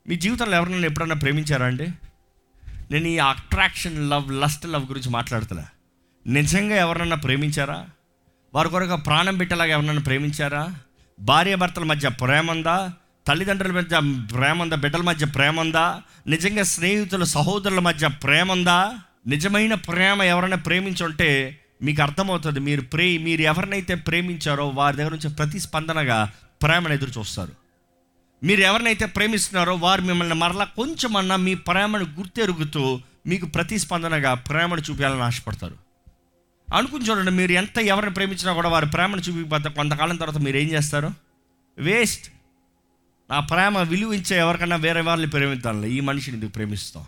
మీ 0.07 0.15
జీవితంలో 0.15 0.57
ఎవరైనా 0.57 0.85
ఎప్పుడన్నా 0.85 1.15
ప్రేమించారా 1.15 1.65
అండి? 1.65 1.87
నేను 2.91 3.07
ఈ 3.07 3.17
అట్రాక్షన్ 3.17 4.09
లవ్ 4.09 4.33
లస్ట్ 4.33 4.65
లవ్ 4.65 4.87
గురించి 4.87 5.09
మాట్లాడుతున్నా. 5.09 5.65
నిజంగా 6.27 6.75
ఎవరన్నా 6.75 7.15
ప్రేమించారా? 7.15 7.87
వారి 8.55 8.69
కొరకు 8.69 8.95
ప్రాణం 8.95 9.37
పెట్టేలాగా 9.37 9.71
ఎవరన్నా 9.71 10.01
ప్రేమించారా? 10.01 10.75
భార్యాభర్తల 11.19 11.83
మధ్య 11.83 12.09
ప్రేమ 12.09 12.51
ఉందా? 12.51 12.91
తల్లిదండ్రుల 13.27 13.71
మధ్య 13.71 13.99
ప్రేమ 14.35 14.61
ఉందా? 14.61 14.75
బిడ్డల 14.75 15.01
మధ్య 15.01 15.25
ప్రేమ 15.25 15.59
ఉందా? 15.59 16.01
నిజంగా 16.27 16.63
స్నేహితుల 16.63 17.23
సహోదరుల 17.23 17.79
మధ్య 17.79 18.07
ప్రేమ 18.07 18.51
ఉందా? 18.51 18.93
నిజమైన 19.27 19.73
ప్రేమ 19.73 20.23
ఎవరైనా 20.23 20.57
ప్రేమించుంటే 20.57 21.59
మీకు 21.81 22.01
అర్థమవుతుంది. 22.01 22.59
మీరు 22.59 22.81
ప్రే 22.81 23.17
మీరు 23.17 23.41
ఎవరినైతే 23.41 23.95
ప్రేమించారో 23.95 24.69
వారి 24.69 24.97
దగ్గర 24.97 25.11
నుంచి 25.11 25.29
ప్రతిస్పందనగా 25.29 26.31
ప్రేమను 26.63 26.93
ఎదురు 26.93 27.19
చూస్తారు. 27.19 27.62
మీరు 28.43 28.61
ఎవరినైతే 28.61 29.05
ప్రేమిస్తున్నారో 29.05 29.75
వారు 29.75 30.01
మిమ్మల్ని 30.01 30.35
మరలా 30.35 30.65
కొంచెమన్నా 30.65 31.35
మీ 31.35 31.55
ప్రేమను 31.55 32.03
గుర్తెరుగుతూ 32.03 32.99
మీకు 33.27 33.45
ప్రతిస్పందనగా 33.45 34.33
ప్రేమను 34.33 34.81
చూపించాలని 34.81 35.21
ఆశపడతారు. 35.21 35.77
అనుకుని 36.73 37.05
చూడండి 37.05 37.31
మీరు 37.31 37.51
ఎంత 37.51 37.77
ఎవరిని 37.79 38.13
ప్రేమించినా 38.13 38.53
కూడా 38.53 38.69
వారు 38.69 38.85
ప్రేమను 38.85 39.21
చూపించకపోతే 39.21 39.69
కొంతకాలం 39.69 40.15
తర్వాత 40.15 40.37
మీరు 40.37 40.57
ఏం 40.57 40.71
చేస్తారు? 40.71 41.11
వేస్ట్. 41.77 42.33
నా 43.29 43.39
ప్రేమ 43.39 43.79
విలువించే 43.79 44.37
ఎవరికన్నా 44.37 44.75
వేరే 44.75 45.01
వాళ్ళని 45.01 45.29
ప్రేమిద్దాంలే 45.29 45.89
ఈ 45.89 45.99
మనిషిని 45.99 46.37
ఎందుకు 46.37 46.51
ప్రేమిస్తాం? 46.51 47.05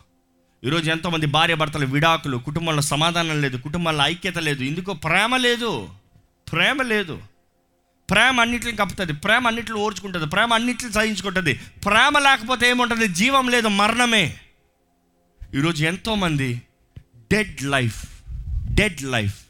ఈరోజు 0.63 0.91
ఎంతోమంది 0.91 1.25
భార్య 1.25 1.55
భర్తలు 1.55 1.85
విడాకులు 1.85 2.37
కుటుంబంలో 2.37 2.81
సమాధానం 2.81 3.41
లేదు 3.41 3.57
కుటుంబంలో 3.57 4.03
ఐక్యత 4.05 4.37
లేదు 4.37 4.63
ఇందుకో 4.63 4.93
ప్రేమ 4.93 5.37
లేదు 5.37 5.89
ప్రేమ 6.51 6.81
లేదు. 6.81 7.21
ప్రేమ 8.09 8.41
అన్నింటిని 8.41 8.77
కప్పుతుంది 8.77 9.13
ప్రేమ 9.13 9.47
అన్నింటిని 9.47 9.77
ఓర్చుకుంటుంది 9.77 10.25
ప్రేమ 10.25 10.53
అన్నింటిని 10.53 10.93
సహించుకుంటుంది. 10.93 11.53
ప్రేమ 11.85 12.19
లేకపోతే 12.19 12.69
ఏముంటుంది? 12.69 13.07
జీవం 13.07 13.49
లేదు 13.49 13.67
మరణమే. 13.67 14.37
ఈరోజు 15.55 15.85
ఎంతోమంది 15.85 16.61
dead 17.31 17.63
life 17.63 18.05
dead 18.73 19.03
life 19.03 19.45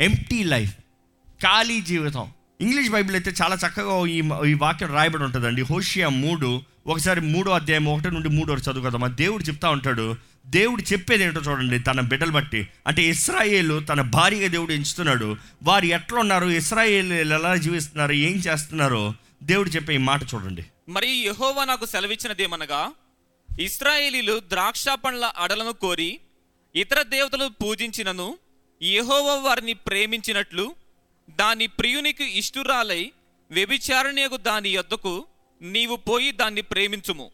empty 0.00 0.42
life 0.42 0.74
ఖాళీ 1.42 1.80
జీవితం. 1.80 2.30
ఇంగ్లీష్ 2.60 2.90
బైబిల్ 2.90 3.16
అయితే 3.16 3.32
చాలా 3.42 3.56
చక్కగా 3.56 4.06
ఈ 4.06 4.22
ఈ 4.50 4.54
వాక్యం 4.54 4.92
రాయబడి 4.94 5.24
ఉంటుందండి. 5.24 5.62
హోషియా 5.62 6.08
మూడు 6.08 6.62
ఒకసారి 6.86 7.20
మూడో 7.20 7.52
అధ్యాయం 7.52 7.88
ఒకటి 7.88 8.10
నుండి 8.10 8.28
మూడు 8.28 8.52
వరకు 8.52 8.70
చదువుకుందాం 8.70 9.16
దేవుడు 9.16 9.42
చెప్తా 9.42 9.70
ఉంటాడు 9.70 10.16
దేవుడు 10.46 10.82
చెప్పేది 10.82 11.24
ఏంటో 11.24 11.40
చూడండి 11.40 11.78
తన 11.78 12.00
బిడ్డలు 12.00 12.30
బట్టి. 12.30 12.68
అంటే 12.86 13.02
ఇస్రాయేలు 13.02 13.80
తన 13.80 14.00
భార్యగా 14.00 14.48
దేవుడు 14.48 14.72
ఎంచుతున్నాడు. 14.72 15.36
వారు 15.62 15.84
ఎట్లా 15.84 16.18
ఉన్నారు 16.18 16.46
ఇస్రాయేల్ 16.46 17.12
ఎలా 17.12 17.56
జీవిస్తున్నారు 17.56 18.12
ఏం 18.12 18.36
చేస్తున్నారో 18.36 19.14
దేవుడు 19.42 19.70
చెప్పే 19.70 19.94
ఈ 19.94 19.98
మాట 19.98 20.22
చూడండి. 20.34 20.64
మరి 20.88 21.10
యహోవా 21.10 21.64
నాకు 21.64 21.86
సెలవిచ్చినదేమనగా 21.86 22.92
ఇస్రాయేలీలు 23.60 24.40
ద్రాక్ష 24.40 24.84
పండ్ల 24.88 25.24
అడలను 25.24 25.72
కోరి 25.72 26.20
ఇతర 26.76 27.02
దేవతలు 27.02 27.48
పూజించినను 27.48 28.38
యెహోవా 28.82 29.34
వారిని 29.34 29.74
ప్రేమించినట్లు 29.74 30.74
దాని 31.30 31.66
ప్రియునికి 31.66 32.38
ఇష్టురాలై 32.38 33.12
వ్యభిచారణకు 33.50 34.36
దాని 34.36 34.68
యొద్దకు 34.68 35.26
నీవు 35.62 35.96
పోయి 35.96 36.30
దాన్ని 36.30 36.62
ప్రేమించుము. 36.62 37.30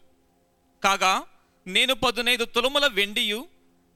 కాగా 0.83 1.23
నేను 1.67 1.93
పదునైదు 1.93 2.45
తులముల 2.45 2.87
వెండియు 2.87 3.47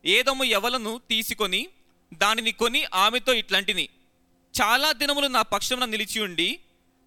ఏదము 0.05 0.43
ఎవలను 0.43 1.01
తీసుకొని 1.09 1.67
దానిని 2.13 2.51
కొని 2.51 2.85
ఆమెతో 2.93 3.33
ఇట్లాంటిని. 3.33 3.89
చాలా 4.61 4.91
దినములు 4.91 5.27
నా 5.27 5.41
పక్షమున 5.41 5.85
నిలిచి 5.85 6.21
ఉండి 6.21 6.59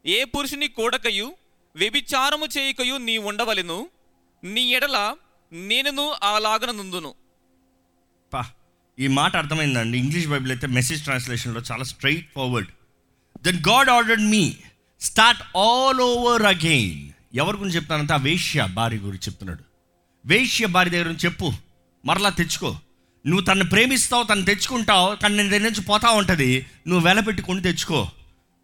ఏ 0.06 0.24
పురుషుని 0.24 0.68
కూడకయు 0.68 1.34
వ్యభిచారము 1.76 2.46
చేయకయు 2.58 2.94
నీ 2.94 3.18
ఉండవలెను. 3.18 3.88
నీ 4.44 4.60
ఎడల 4.60 5.16
నేనును 5.52 6.14
అలాగన 6.22 6.70
నుందును. 6.70 7.14
పా 8.32 8.50
ఈ 8.98 9.06
మాట 9.06 9.36
అర్థమైందండి. 9.36 9.98
ఇంగ్లీష్ 9.98 10.26
బైబిల్ 10.26 10.52
అయితే 10.52 10.66
మెసేజ్ 10.66 11.02
ట్రాన్స్లేషన్లో 11.02 11.60
చాలా 11.60 11.84
straight 11.84 12.32
forward. 12.34 12.68
Then 13.42 13.62
God 13.68 13.88
ordered 13.88 14.22
me 14.22 14.56
start 15.02 15.42
all 15.56 16.00
over 16.00 16.42
again 16.42 17.08
ఎవరి 17.34 17.56
గురించి 17.56 17.76
చెప్తానంటే 17.76 18.12
ఆ 18.12 18.16
వేష్య 18.16 18.66
భార్య 18.72 18.96
గురించి 18.96 19.18
చెప్తున్నాడు. 19.18 19.64
వేష్య 20.26 20.66
భార్య 20.66 20.90
దగ్గర 20.90 21.04
నుంచి 21.04 21.18
చెప్పు. 21.18 21.52
మరలా 22.04 22.28
తెచ్చుకో. 22.28 22.76
నువ్వు 23.26 23.44
తను 23.44 23.64
ప్రేమిస్తావు 23.64 24.24
తను 24.24 24.44
తెచ్చుకుంటావు 24.44 25.16
కానీ 25.16 25.36
నీ 25.36 25.48
దగ్గర 25.48 25.62
నుంచి 25.62 25.80
పోతా 25.80 26.10
ఉంటుంది. 26.10 26.66
నువ్వు 26.88 27.08
వెలపెట్టుకుని 27.08 27.62
తెచ్చుకో. 27.62 28.08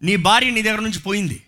నీ 0.03 0.15
భార్య 0.15 0.49
నీ 0.49 0.61
దగ్గర 0.61 0.79
నుంచి 0.79 0.99
పోయింది. 0.99 1.41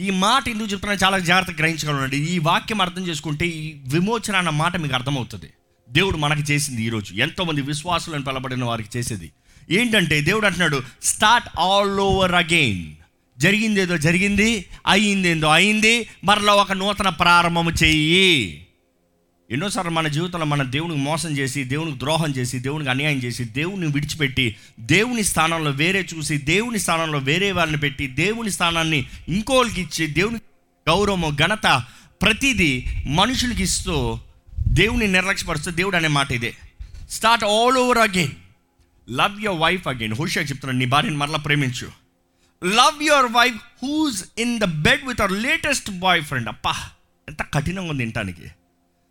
ఈ 0.00 0.10
మాట 0.10 0.48
ఎందుకు 0.48 0.72
చెప్తున్నా 0.72 0.96
చాలా 1.04 1.18
జాగ్రత్తగా 1.18 1.56
గ్రహించగలండి 1.56 2.16
ఈ 2.16 2.38
వాక్యం 2.38 2.80
అర్థం 2.80 3.06
చేసుకుంటే 3.06 3.46
ఈ 3.46 3.74
విమోచన 3.88 4.36
అన్న 4.36 4.50
మాట 4.50 4.76
మీకు 4.76 4.94
అర్థమవుతుంది. 4.94 5.50
దేవుడు 5.90 6.16
మనకి 6.16 6.52
చేసింది 6.52 6.82
ఈరోజు 6.82 7.14
ఎంతోమంది 7.14 7.62
విశ్వాసులను 7.62 8.24
పిలబడిన 8.24 8.64
వారికి 8.64 8.98
చేసేది. 8.98 9.32
ఏంటంటే 9.70 10.20
దేవుడు 10.20 10.46
అంటున్నాడు 10.46 10.82
స్టార్ట్ 11.02 11.48
ఆల్ 11.58 12.00
ఓవర్ 12.00 12.32
అగైన్ 12.32 13.05
జరిగింది 13.38 13.80
ఏదో 13.80 13.98
జరిగింది 13.98 14.66
అయిందేందో 14.86 15.46
అయింది 15.46 16.08
మరలా 16.24 16.54
ఒక 16.54 16.72
నూతన 16.72 17.08
ప్రారంభము 17.08 17.70
చెయ్యి. 17.70 18.62
ఎన్నోసార్లు 19.50 19.90
మన 19.90 20.08
జీవితంలో 20.08 20.44
మన 20.44 20.62
దేవునికి 20.62 21.00
మోసం 21.00 21.38
చేసి 21.38 21.64
దేవునికి 21.64 21.98
ద్రోహం 21.98 22.30
చేసి 22.30 22.58
దేవునికి 22.58 22.90
అన్యాయం 22.90 23.18
చేసి 23.18 23.44
దేవుని 23.44 23.86
విడిచిపెట్టి 23.86 24.56
దేవుని 24.80 25.24
స్థానంలో 25.24 25.70
వేరే 25.70 26.06
చూసి 26.14 26.38
దేవుని 26.38 26.78
స్థానంలో 26.78 27.18
వేరే 27.18 27.52
వాళ్ళని 27.52 27.78
పెట్టి 27.78 28.06
దేవుని 28.06 28.50
స్థానాన్ని 28.50 29.06
ఇంకోళ్ళకి 29.28 29.80
ఇచ్చి 29.80 30.06
దేవుని 30.06 30.36
గౌరవము 30.88 31.30
ఘనత 31.30 31.82
ప్రతిదీ 32.22 32.84
మనుషులకి 33.06 33.62
ఇస్తూ 33.62 34.18
దేవుని 34.68 35.06
నిర్లక్ష్యపరుస్తూ 35.06 35.70
దేవుడు 35.70 35.96
అనే 35.96 36.08
మాట 36.08 36.32
ఇదే. 36.32 36.54
Start 37.10 37.44
all 37.44 37.76
over 37.76 37.98
again 37.98 38.30
love 39.10 39.40
your 39.40 39.60
wife 39.60 39.88
again 39.88 40.12
హుషా 40.12 40.40
చెప్తున్నాను 40.40 40.78
నీ 40.78 40.84
భార్యను 40.84 41.16
మరలా 41.16 41.38
ప్రేమించు. 41.38 42.05
Love 42.64 43.02
your 43.02 43.26
wife 43.32 43.56
who's 43.82 44.24
in 44.38 44.60
the 44.60 44.64
bed 44.64 45.04
with 45.06 45.20
our 45.20 45.32
latest 45.32 45.90
boy 45.90 46.22
friend 46.22 46.48
అప్పా 46.48 46.74
ఎంత 47.28 47.42
కఠినంగా 47.54 47.90
ఉంది 47.90 48.02
వినటానికి 48.02 48.46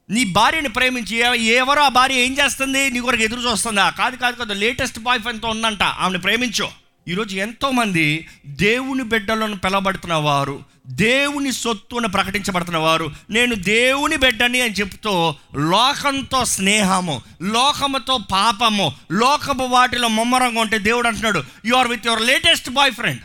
నీ 0.10 0.24
భార్యని 0.26 0.70
ప్రేమించి 0.70 1.18
ఎవరో 1.44 1.82
ఆ 1.82 1.90
భార్య 1.90 2.16
ఏం 2.16 2.34
చేస్తుంది? 2.34 2.92
నీ 2.92 3.00
కొరకు 3.00 3.22
ఎదురు 3.22 3.40
చూస్తుందా? 3.40 3.90
కాదు 3.90 4.16
కాదు 4.16 4.36
కాదు 4.36 4.54
లేటెస్ట్ 4.54 5.00
బాయ్ 5.00 5.20
ఫ్రెండ్తో 5.20 5.48
ఉందంట. 5.48 5.84
ఆమెను 5.84 6.22
ప్రేమించు. 6.22 6.68
ఈరోజు 7.08 7.36
ఎంతోమంది 7.36 8.28
దేవుని 8.46 9.04
బిడ్డలను 9.04 9.58
పిలబడుతున్న 9.58 10.14
వారు 10.14 10.64
దేవుని 10.88 11.52
సొత్తును 11.52 12.08
ప్రకటించబడుతున్న 12.08 12.78
వారు 12.78 13.12
నేను 13.30 13.56
దేవుని 13.56 14.18
బిడ్డని 14.18 14.62
అని 14.62 14.74
చెప్తూ 14.74 15.36
లోకంతో 15.56 16.46
స్నేహము 16.46 17.22
లోకముతో 17.42 18.20
పాపము 18.32 18.94
లోకపు 19.12 19.64
వాటిలో 19.64 20.08
ముమ్మరంగా 20.08 20.62
ఉంటే 20.62 20.78
దేవుడు 20.78 21.08
అంటున్నాడు 21.08 21.44
you 21.66 21.76
are 21.76 21.88
with 21.88 22.08
your 22.08 22.22
latest 22.22 22.70
boy 22.70 22.92
friend 22.92 23.22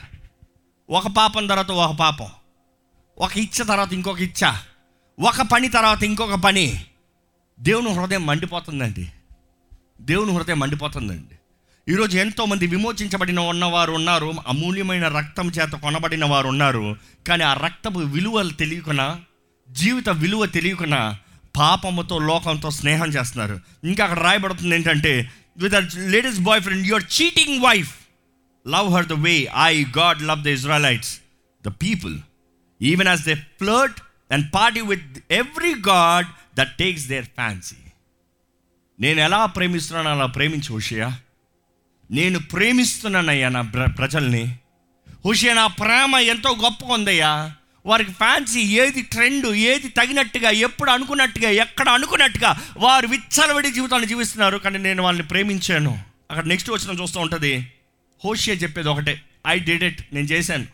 ఒక 0.91 1.07
పాపం 1.07 1.47
తర్వాత 1.47 1.71
ఒక 1.71 1.97
పాపం. 1.97 2.27
ఒక 3.19 3.37
ఇచ్చ 3.37 3.65
తర్వాత 3.65 3.93
ఇంకొక 3.93 4.21
ఇచ్చ. 4.21 4.53
ఒక 5.21 5.43
పని 5.43 5.69
తర్వాత 5.69 6.03
ఇంకొక 6.03 6.35
పని. 6.35 6.85
దేవుని 7.61 7.95
హృదయం 7.95 8.27
మండిపోతుందండి. 8.27 9.13
దేవుని 10.01 10.35
హృదయం 10.35 10.59
మండిపోతుందండి. 10.59 11.35
ఈరోజు 11.93 12.19
ఎంతోమంది 12.19 12.67
విమోచించబడిన 12.67 13.41
ఉన్నవారు 13.41 13.93
ఉన్నారు 13.93 14.33
అమూల్యమైన 14.49 15.09
రక్తం 15.09 15.49
చేత 15.49 15.69
కొనబడిన 15.69 16.25
వారు 16.25 16.49
ఉన్నారు 16.49 16.97
కానీ 17.29 17.45
ఆ 17.45 17.55
రక్తపు 17.55 17.99
విలువలు 17.99 18.51
తెలియకున్నా 18.51 19.21
జీవిత 19.71 20.09
విలువ 20.09 20.47
తెలియకున్నా 20.47 21.19
పాపముతో 21.57 22.19
లోకంతో 22.19 22.71
స్నేహం 22.71 23.09
చేస్తున్నారు. 23.09 23.61
ఇంకా 23.85 24.05
అక్కడ 24.05 24.19
రాయబడుతుంది 24.19 24.75
ఏంటంటే 24.75 25.31
with 25.57 25.97
ladies 25.97 26.41
boy 26.41 26.63
friend 26.63 26.87
your 26.87 27.05
cheating 27.23 27.65
wife 27.65 28.00
love 28.69 28.93
her 28.93 29.07
the 29.07 29.13
way 29.13 29.49
I 29.63 29.85
God 29.99 30.23
love 30.23 30.43
the 30.43 30.47
Israelites 30.47 31.21
the 31.67 31.69
people 31.69 32.19
even 32.83 33.09
as 33.09 33.23
they 33.23 33.35
flirt 33.35 34.01
and 34.33 34.55
party 34.55 34.81
with 34.81 35.19
every 35.31 35.75
god 35.89 36.27
that 36.59 36.77
takes 36.77 37.07
their 37.07 37.25
fancy 37.25 37.77
నేను 39.01 39.21
ఎలా 39.21 39.47
ప్రేమిస్తున్నాను 39.47 40.09
అలా 40.09 40.27
ప్రేమించు 40.27 40.75
హుషయా. 40.75 41.19
నేను 42.11 42.39
ప్రేమిస్తున్నానయ్యా 42.39 43.49
నా 43.49 43.61
ప్ర- 43.61 43.91
ప్రజల్ని. 43.91 44.59
హుషయా 45.27 45.55
నా 45.55 45.67
ప్రేమ 45.67 46.17
ఎంతో 46.17 46.51
గొప్పగా 46.51 46.93
ఉందయ్యా. 46.93 47.53
వారికి 47.87 48.13
ఫ్యాన్సీ 48.13 48.61
ఏది 48.61 49.03
ట్రెండ్ 49.03 49.47
ఏది 49.47 49.89
తగినట్టుగా 49.89 50.51
ఎప్పుడు 50.51 50.91
అనుకున్నట్టుగా 50.91 51.51
ఎక్కడ 51.51 51.89
అనుకున్నట్టుగా 51.89 52.61
వారు 52.77 53.07
విచ్చలవిడి 53.07 53.71
జీవితాన్ని 53.71 54.09
జీవిస్తున్నారు. 54.09 54.59
కానీ 54.59 54.79
నేను 54.79 55.03
వాళ్ళని 55.03 55.27
ప్రేమించాను. 55.27 56.03
అక్కడ 56.31 56.45
నెక్స్ట్ 56.45 56.71
వచ్చిన 56.71 57.01
చూస్తూ 57.01 57.21
ఉంటుంది 57.21 57.73
హోషియా 58.25 58.57
చెప్పేది 58.57 58.89
ఒకటే. 58.89 59.23
ఐ 59.47 59.59
డిడ్ 59.59 59.83
ఇట్ 59.83 60.15
నేను 60.15 60.27
చేశాను. 60.27 60.67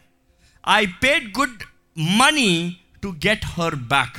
I 0.69 0.87
paid 0.87 1.39
good 1.39 1.63
money 1.99 2.77
to 3.03 3.17
get 3.27 3.45
her 3.45 3.75
back 3.75 4.17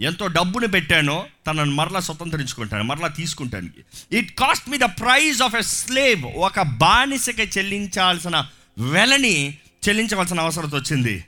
ఎంతో 0.00 0.26
డబ్బును 0.26 0.66
పెట్టానో 0.66 1.26
తనను 1.46 1.70
మరలా 1.70 2.00
స్వతంత్రించుకుంటాను 2.00 2.82
మరలా 2.82 3.08
తీసుకుంటాను. 3.08 3.68
It 4.12 4.38
cost 4.38 4.68
me 4.68 4.78
the 4.78 4.84
price 4.84 5.42
of 5.42 5.54
a 5.54 5.60
slave 5.60 6.22
ఒక 6.22 6.60
బానిసకి 6.60 7.42
చెల్లించాల్సిన 7.42 8.46
వెలని 8.92 9.58
చెల్లించవలసిన 9.88 10.40
అవసరం 10.40 10.70
వచ్చింది. 10.74 11.24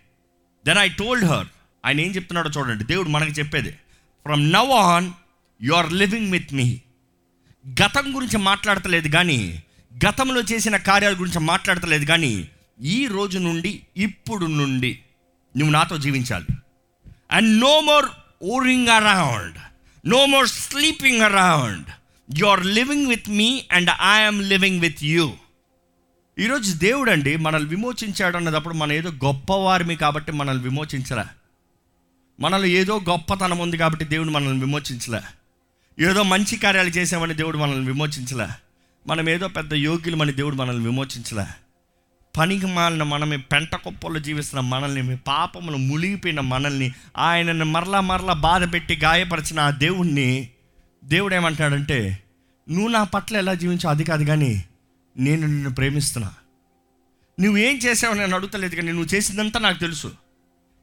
దెన్ 0.66 0.78
ఐ 0.78 0.88
టోల్డ్ 0.88 1.24
హర్ 1.24 1.46
ఆయన 1.86 2.00
ఏం 2.00 2.10
చెప్తున్నాడో 2.10 2.50
చూడండి. 2.50 2.84
దేవుడు 2.84 3.08
మనకి 3.08 3.32
చెప్పేది. 3.32 3.70
From 4.24 4.52
now 4.52 4.70
on 4.70 5.10
you 5.62 5.72
are 5.72 5.92
living 5.92 6.32
with 6.32 6.54
me 6.54 6.80
గతం 7.82 8.16
గురించి 8.16 8.38
మాట్లాడతలేదు 8.38 9.08
కానీ 9.08 9.62
గతంలో 10.06 10.40
చేసిన 10.40 10.76
కార్యాల 10.76 11.12
గురించి 11.12 11.38
మాట్లాడతలేదు 11.38 12.04
కానీ 12.04 12.48
ఈ 12.80 13.06
రోజు 13.06 13.38
నుండి 13.38 13.82
ఇప్పుడు 13.96 14.46
నుండి 14.46 14.98
నువ్వు 15.56 15.72
నాతో 15.72 15.96
జీవించాలి. 15.96 16.46
And 17.30 17.60
no 17.60 17.80
more 17.80 18.06
whoring 18.42 18.88
around 18.88 19.58
no 20.06 20.26
more 20.26 20.48
sleeping 20.48 21.22
around 21.22 21.86
you 22.38 22.46
are 22.46 22.66
living 22.66 23.06
with 23.06 23.30
me 23.30 23.64
and 23.72 23.90
I'm 23.90 24.42
living 24.42 24.80
with 24.80 25.04
you 25.04 25.32
ఈరోజు 26.38 26.74
దేవుడు 26.74 27.10
అండి 27.10 27.36
మనల్ని 27.36 27.70
విమోచించాడు 27.70 28.36
అన్నదప్పుడు 28.36 28.74
మనం 28.74 28.92
ఏదో 28.92 29.10
గొప్పవారిమి 29.10 29.96
కాబట్టి 29.96 30.32
మనల్ని 30.32 30.64
విమోచించలే. 30.64 31.24
మనలో 32.40 32.64
ఏదో 32.64 33.00
గొప్పతనం 33.08 33.58
ఉంది 33.58 33.76
కాబట్టి 33.76 34.04
దేవుడు 34.04 34.30
మనల్ని 34.30 34.60
విమోచించలే. 34.60 35.20
ఏదో 36.06 36.22
మంచి 36.22 36.56
కార్యాలు 36.56 36.88
చేసామని 36.88 37.34
దేవుడు 37.34 37.58
మనల్ని 37.58 37.86
విమోచించలే. 37.86 38.48
మనం 39.06 39.28
ఏదో 39.28 39.48
పెద్ద 39.48 39.74
యోగ్యులమని 39.74 40.32
దేవుడు 40.32 40.54
మనల్ని 40.54 40.84
విమోచించలే. 40.84 41.44
పనికి 42.36 42.66
మాలిన 42.66 43.02
మనమే 43.02 43.36
పెంట 43.36 43.74
కుప్పల్లో 43.74 44.20
జీవిస్తున్న 44.20 44.60
మనల్ని 44.60 45.16
పాపములు 45.16 45.76
మునిగిపోయిన 45.76 46.40
మనల్ని 46.40 46.92
ఆయనను 47.18 47.64
మరలా 47.64 48.00
మరలా 48.00 48.32
బాధ 48.32 48.72
పెట్టి 48.72 48.96
గాయపరిచిన 48.96 49.60
ఆ 49.60 49.70
దేవుణ్ణి 49.70 50.48
దేవుడు 51.04 51.34
ఏమంటాడంటే 51.34 52.18
నువ్వు 52.70 52.88
నా 52.88 53.04
పట్ల 53.04 53.36
ఎలా 53.36 53.54
జీవించావు? 53.54 53.94
అది 53.94 54.04
కాదు 54.04 54.24
కానీ 54.24 54.64
నేను 55.18 55.46
నిన్ను 55.46 55.70
ప్రేమిస్తున్నా. 55.70 56.30
నువ్వు 57.40 57.58
ఏం 57.58 57.76
చేసావు 57.76 58.14
నేను 58.14 58.34
అడుగుతలేదు 58.34 58.74
కానీ 58.74 58.92
నువ్వు 58.92 59.14
చేసిందంతా 59.14 59.60
నాకు 59.60 59.78
తెలుసు. 59.78 60.12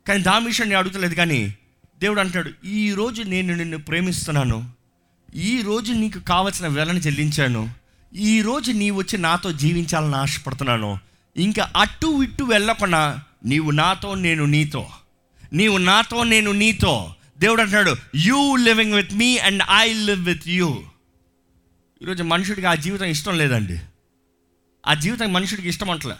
కానీ 0.07 0.23
దాని 0.23 0.45
విషయం 0.45 0.67
నేను 0.67 0.79
అడుగుతలేదు 0.79 1.13
కానీ 1.13 1.55
దేవుడు 1.99 2.19
అంటాడు 2.19 2.51
ఈరోజు 2.65 3.23
నేను 3.23 3.55
నిన్ను 3.55 3.77
ప్రేమిస్తున్నాను. 3.77 4.71
ఈరోజు 5.35 5.93
నీకు 5.93 6.19
కావలసిన 6.19 6.67
వెలను 6.67 6.99
చెల్లించాను. 6.99 7.86
ఈరోజు 8.13 8.71
నీ 8.71 8.91
వచ్చి 8.91 9.17
నాతో 9.17 9.51
జీవించాలని 9.51 10.15
ఆశపడుతున్నాను. 10.15 10.99
ఇంకా 11.37 11.71
అటు 11.77 12.23
ఇటు 12.23 12.43
వెళ్ళకుండా 12.43 13.19
నీవు 13.45 13.71
నాతో 13.71 14.15
నేను 14.15 14.45
నీతో. 14.45 14.87
నీవు 15.53 15.77
నాతో 15.77 16.23
నేను 16.23 16.51
నీతో. 16.51 17.13
దేవుడు 17.39 17.61
అంటున్నాడు 17.61 17.95
you 18.15 18.55
living 18.55 18.93
with 18.93 19.13
me 19.13 19.37
and 19.37 19.63
I 19.71 19.93
live 19.93 20.25
with 20.25 20.47
you 20.47 20.83
ఈరోజు 22.01 22.23
మనుషుడికి 22.23 22.67
ఆ 22.67 22.75
జీవితం 22.75 23.05
ఇష్టం 23.05 23.37
లేదండి. 23.37 23.79
ఆ 24.87 24.93
జీవితం 24.93 25.33
మనుషుడికి 25.33 25.69
ఇష్టం 25.69 25.89
అంటలే. 25.89 26.15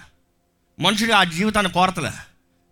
మనుషుడు 0.80 1.14
ఆ 1.14 1.24
జీవితాన్ని 1.24 1.72
కోరతలే. 1.72 2.12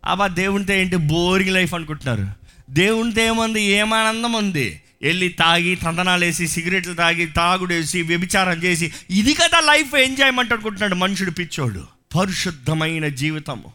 అబ్బా 0.06 0.28
దేవునితో 0.28 0.74
ఏంటి? 0.74 0.96
బోరింగ్ 0.96 1.54
లైఫ్ 1.54 1.74
అనుకుంటున్నారు. 1.74 2.28
దేవునితో 2.70 3.22
ఏముంది? 3.22 3.62
ఏమానందం 3.62 4.34
ఉంది? 4.34 4.82
వెళ్ళి 5.06 5.30
తాగి 5.30 5.76
తందనాలేసి 5.76 6.48
సిగరెట్లు 6.48 6.94
తాగి 6.94 7.26
తాగుడేసి 7.26 8.02
వ్యభిచారం 8.02 8.64
చేసి 8.64 8.94
ఇది 9.10 9.34
కదా 9.34 9.60
లైఫ్ 9.60 9.96
ఎంజాయ్మెంట్ 9.96 10.54
అనుకుంటున్నాడు 10.54 10.96
మనుషుడు 10.96 11.32
పిచ్చోడు. 11.32 11.88
పరిశుద్ధమైన 12.16 13.08
జీవితము. 13.08 13.74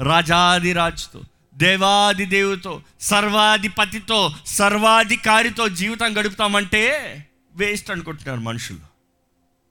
రాజాదిరాజుతో 0.00 1.22
దేవాది 1.54 2.24
దేవుతో 2.24 2.82
సర్వాధిపతితో 3.00 4.34
సర్వాధికారితో 4.46 5.68
జీవితం 5.68 6.20
గడుపుతామంటే 6.20 7.16
వేస్ట్ 7.54 7.90
అనుకుంటున్నారు 7.90 8.40
మనుషులు. 8.40 8.78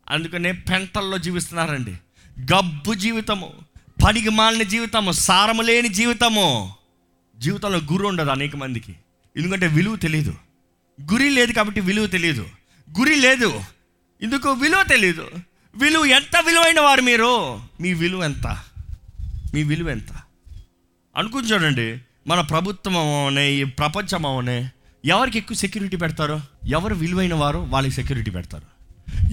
అందుకనే 0.09 0.51
పెంటల్లో 0.51 1.17
జీవిస్తున్నారండి. 1.17 1.91
గబ్బు 2.41 2.93
జీవితము 2.93 3.53
పనికి 4.03 4.29
మాలిన 4.29 4.63
జీవితము 4.63 5.11
సారము 5.11 5.61
లేని 5.61 5.89
జీవితము. 5.89 6.73
జీవితంలో 7.37 7.79
గురు 7.79 8.07
ఉండదు 8.07 8.29
అనేక 8.29 8.55
మందికి. 8.55 8.95
ఎందుకంటే 9.37 9.67
విలువ 9.67 9.95
తెలియదు 9.95 10.35
గురి 11.01 11.29
లేదు 11.29 11.51
కాబట్టి 11.51 11.81
విలువ 11.81 12.07
తెలియదు. 12.07 12.45
గురి 12.99 13.15
లేదు. 13.15 13.61
ఎందుకు 14.21 14.51
విలువ 14.51 14.83
తెలియదు 14.83 15.27
విలువ 15.75 16.05
ఎంత 16.05 16.43
విలువైన 16.45 16.79
వారు 16.79 17.01
మీరు? 17.01 17.59
మీ 17.81 17.93
విలువ 17.93 18.23
ఎంత? 18.23 18.47
మీ 19.53 19.63
విలువ 19.63 19.89
ఎంత? 19.89 20.13
అనుకుని 21.17 21.47
చూడండి. 21.47 21.97
మన 22.27 22.41
ప్రభుత్వం 22.41 22.97
అవనే 22.97 23.51
ఈ 23.51 23.63
ప్రపంచం 23.63 24.25
అవనే 24.25 24.69
ఎవరికి 25.05 25.37
ఎక్కువ 25.37 25.57
సెక్యూరిటీ 25.57 25.97
పెడతారో? 25.97 26.41
ఎవరు 26.67 26.95
విలువైన 26.95 27.33
వారు 27.33 27.57
వాళ్ళకి 27.57 27.93
సెక్యూరిటీ 27.93 28.31
పెడతారు. 28.31 28.79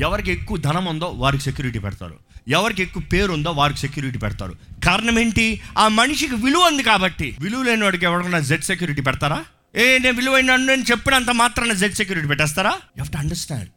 ఎవరికి 0.00 0.32
ఎక్కువ 0.32 0.56
ధనం 0.56 0.84
ఉందో 0.84 1.06
వారికి 1.06 1.44
సెక్యూరిటీ 1.44 1.78
పెడతారు. 1.78 2.18
ఎవరికి 2.48 2.82
ఎక్కువ 2.82 3.02
పేరు 3.12 3.32
ఉందో 3.32 3.50
వారికి 3.50 3.80
సెక్యూరిటీ 3.80 4.18
పెడతారు. 4.18 4.54
కారణం 4.84 5.18
ఏంటి? 5.18 5.62
ఆ 5.78 5.88
మనిషికి 5.88 6.34
విలువ 6.34 6.66
ఉంది 6.66 6.82
కాబట్టి. 6.82 7.36
విలువ 7.40 7.62
లేని 7.62 7.82
వాడికి 7.82 8.04
ఎవరికైనా 8.04 8.40
జెడ్ 8.40 8.62
సెక్యూరిటీ 8.62 9.02
పెడతారా? 9.02 9.44
ఏ 9.76 9.98
నేను 9.98 10.16
విలువైన 10.16 10.56
నేను 10.56 10.82
చెప్పినంత 10.82 11.30
మాత్రాన 11.30 11.72
జెడ్ 11.72 11.94
సెక్యూరిటీ 11.94 12.26
పెట్టేస్తారా? 12.26 12.80
యూ 12.98 13.04
టు 13.04 13.16
అండర్స్టాండ్ 13.16 13.68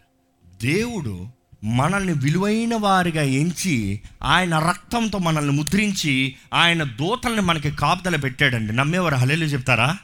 దేవుడు 0.63 1.27
మనల్ని 1.63 2.13
విలువైన 2.13 2.75
వారిగా 2.75 3.22
ఎంచి 3.22 4.01
ఆయన 4.24 4.60
రక్తంతో 4.60 5.18
మనల్ని 5.18 5.51
ముద్రించి 5.51 6.36
ఆయన 6.53 6.84
దూతల్ని 6.84 7.41
మనకి 7.41 7.72
కాపుదల 7.72 8.15
పెట్టాడండి. 8.15 8.75
నమ్మేవారు 8.75 9.15
హలేలు 9.15 9.46
చెప్తారా? 9.46 9.98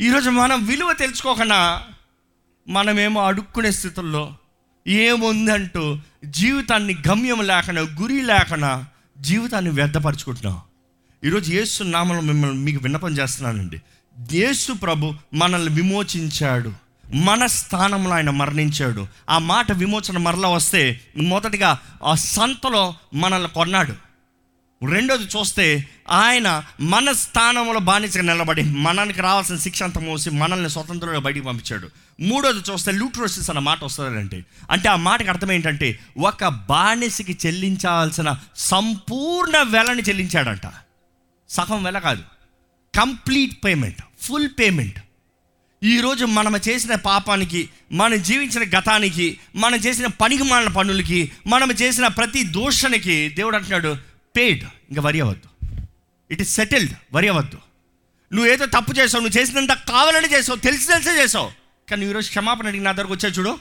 ఈరోజు 0.00 0.30
మనం 0.30 0.66
విలువ 0.66 0.92
తెలుసుకోకుండా 0.92 1.82
మనమేమో 2.68 3.26
అడుక్కునే 3.26 3.70
స్థితుల్లో 3.70 4.36
ఏముందంటూ 4.86 5.98
జీవితాన్ని 6.24 6.96
గమ్యం 7.08 7.40
లేకుండా 7.40 7.80
గురి 7.80 8.22
లేకుండా 8.22 8.86
జీవితాన్ని 9.18 9.70
వ్యర్థపరుచుకుంటున్నాం. 9.70 10.60
ఈరోజు 11.24 11.82
నామలో 11.82 12.20
మిమ్మల్ని 12.20 12.58
మీకు 12.58 12.82
విన్నపం 12.82 13.18
చేస్తున్నానండి. 13.18 13.82
యేసు 14.32 14.72
ప్రభు 14.72 15.14
మనల్ని 15.34 15.74
విమోచించాడు. 15.74 16.72
మన 17.14 17.46
స్థానంలో 17.46 18.10
ఆయన 18.10 18.30
మరణించాడు. 18.30 19.06
ఆ 19.30 19.38
మాట 19.38 19.72
విమోచన 19.72 20.18
మరలా 20.18 20.48
వస్తే 20.48 21.00
మొదటిగా 21.16 21.78
ఆ 22.04 22.14
సంతలో 22.14 22.94
మనల్ని 23.14 23.48
కొన్నాడు. 23.48 23.94
రెండోది 24.90 25.24
చూస్తే 25.24 25.88
ఆయన 26.10 26.64
మన 26.80 27.12
స్థానంలో 27.12 27.80
బానిసగా 27.80 28.22
నిలబడి 28.22 28.62
మనకి 28.62 29.20
రావాల్సిన 29.20 29.56
శిక్ష 29.56 29.82
అంత 29.82 29.98
మోసి 29.98 30.30
మనల్ని 30.30 30.70
స్వతంత్రంగా 30.70 31.18
బయటికి 31.18 31.46
పంపించాడు. 31.46 31.90
మూడోది 32.20 32.72
చూస్తే 32.72 32.92
లూట్రోసిస్ 32.92 33.50
అన్న 33.50 33.60
మాట 33.60 33.84
వస్తుందంటే 33.84 34.44
అంటే 34.70 34.88
ఆ 34.88 34.96
మాటకి 34.96 35.28
అర్థం 35.28 35.52
ఏంటంటే 35.52 35.98
ఒక 36.18 36.48
బానిసకి 36.48 37.38
చెల్లించాల్సిన 37.46 38.36
సంపూర్ణ 38.56 39.56
వెలని 39.62 40.02
చెల్లించాడంట. 40.02 40.72
సగం 41.48 41.82
వెల 41.82 41.98
కాదు. 41.98 42.22
Complete 42.98 43.54
payment 43.64 44.00
full 44.24 44.50
payment. 44.60 44.98
ఈరోజు 45.82 46.24
మనం 46.38 46.54
చేసిన 46.66 46.94
పాపానికి 47.06 47.60
మనం 48.00 48.18
జీవించిన 48.22 48.64
గతానికి 48.74 49.26
మనం 49.56 49.78
చేసిన 49.78 50.08
పనికి 50.22 50.44
మాలిన 50.50 50.70
పనులకి 50.78 51.20
మనం 51.46 51.70
చేసిన 51.82 52.06
ప్రతి 52.18 52.42
దూషణకి 52.56 53.16
దేవుడు 53.38 53.56
అంటున్నాడు 53.56 53.92
పేడ్ 54.36 54.64
ఇంకా 54.90 55.02
వరి 55.02 55.20
అవ్వద్దు. 55.24 55.48
ఇట్ 56.30 56.42
ఇస్ 56.44 56.52
సెటిల్డ్ 56.58 56.94
వరి 57.14 57.28
అవ్వద్దు. 57.28 57.58
నువ్వు 58.30 58.48
ఏదో 58.52 58.66
తప్పు 58.66 58.92
చేసావు 58.98 59.22
నువ్వు 59.24 59.36
చేసినంత 59.38 59.74
కావాలని 59.90 60.28
చేసావు 60.34 60.58
తెలిసి 60.58 60.86
తెలిసే 60.92 61.14
చేసావు. 61.22 61.50
కానీ 61.88 62.02
ఈరోజు 62.10 62.28
క్షమాపణ 62.28 62.66
అడిగి 62.66 62.84
నా 62.84 62.92
దగ్గరకు 62.92 63.14
వచ్చా 63.16 63.28
చూడు 63.28 63.52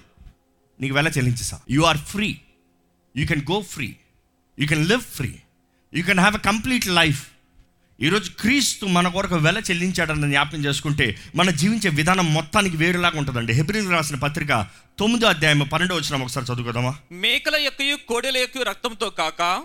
నీకు 0.80 0.94
వెళ్ళ 0.94 1.10
చెల్లించేసా 1.17 1.58
you 1.70 1.82
are 1.82 2.02
free 2.13 2.30
you 3.15 3.24
can 3.32 3.44
go 3.52 3.58
free 3.74 3.89
you 4.60 4.67
can 4.67 4.86
live 4.91 5.04
free 5.17 5.32
you 5.94 6.04
can 6.10 6.22
have 6.26 6.36
a 6.36 6.44
complete 6.50 6.88
life 7.00 7.22
ఈరోజు 8.02 8.32
క్రీస్తు 8.40 8.86
మన 8.86 9.08
కొరకు 9.08 9.36
వెల 9.36 9.58
చెల్లించాడని 9.58 10.22
జ్ఞాపకం 10.22 10.66
చేసుకుంటే 10.66 11.16
మన 11.36 11.50
జీవించే 11.50 11.90
విధానం 11.90 12.34
మొత్తానికి 12.34 12.78
వేరులాగా 12.78 13.20
ఉంటుందండి. 13.20 13.54
హెబ్రిల్ 13.54 13.92
రాసిన 13.92 14.16
పత్రిక 14.16 14.68
తొమ్మిదో 15.00 15.28
అధ్యాయం 15.28 15.60
పన్నెండో 15.60 15.96
వచ్చిన 15.96 16.22
ఒకసారి 16.22 16.46
చదువుకుందామా? 16.46 16.96
మేకల 17.12 17.56
యొక్కయు 17.56 17.96
కోడెల 17.96 18.38
యొక్క 18.38 18.68
రక్తంతో 18.70 19.10
కాక 19.10 19.64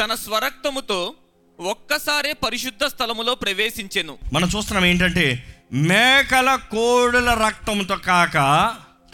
తన 0.00 0.14
స్వరక్తముతో 0.14 1.14
ఒక్కసారే 1.60 2.32
పరిశుద్ధ 2.32 2.84
స్థలములో 2.84 3.34
ప్రవేశించెను. 3.34 4.18
మనం 4.32 4.48
చూస్తున్నాం 4.56 4.84
ఏంటంటే 4.84 5.44
మేకల 5.72 6.54
కోడుల 6.54 7.30
రక్తంతో 7.46 7.96
కాక 7.96 8.36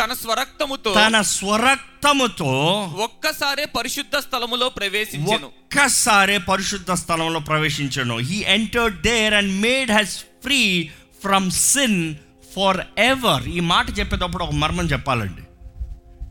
తన 0.01 0.13
స్వరక్తముతో 0.13 0.95
తన 0.95 1.21
స్వరక్తముతో 1.21 2.51
ఒక్కసారే 2.97 3.65
పరిశుద్ధ 3.65 4.17
స్థలములో 4.17 4.69
ప్రవేశించెను. 4.69 5.47
ఒక్కసారే 5.47 6.39
పరిశుద్ధ 6.39 6.93
స్థలంలో 6.93 7.41
ప్రవేశించను. 7.41 8.19
He 8.19 8.37
entered 8.37 9.03
there 9.03 9.35
and 9.35 9.61
made 9.61 9.91
us 9.91 10.19
free 10.19 10.91
from 11.23 11.51
sin 11.51 12.15
for 12.57 12.81
ever 12.99 13.43
ఈ 13.43 13.61
మాట 13.61 13.99
చెప్పేటప్పుడు 13.99 14.45
ఒక 14.45 14.53
మర్మం 14.53 14.87
చెప్పాలండి. 14.87 15.43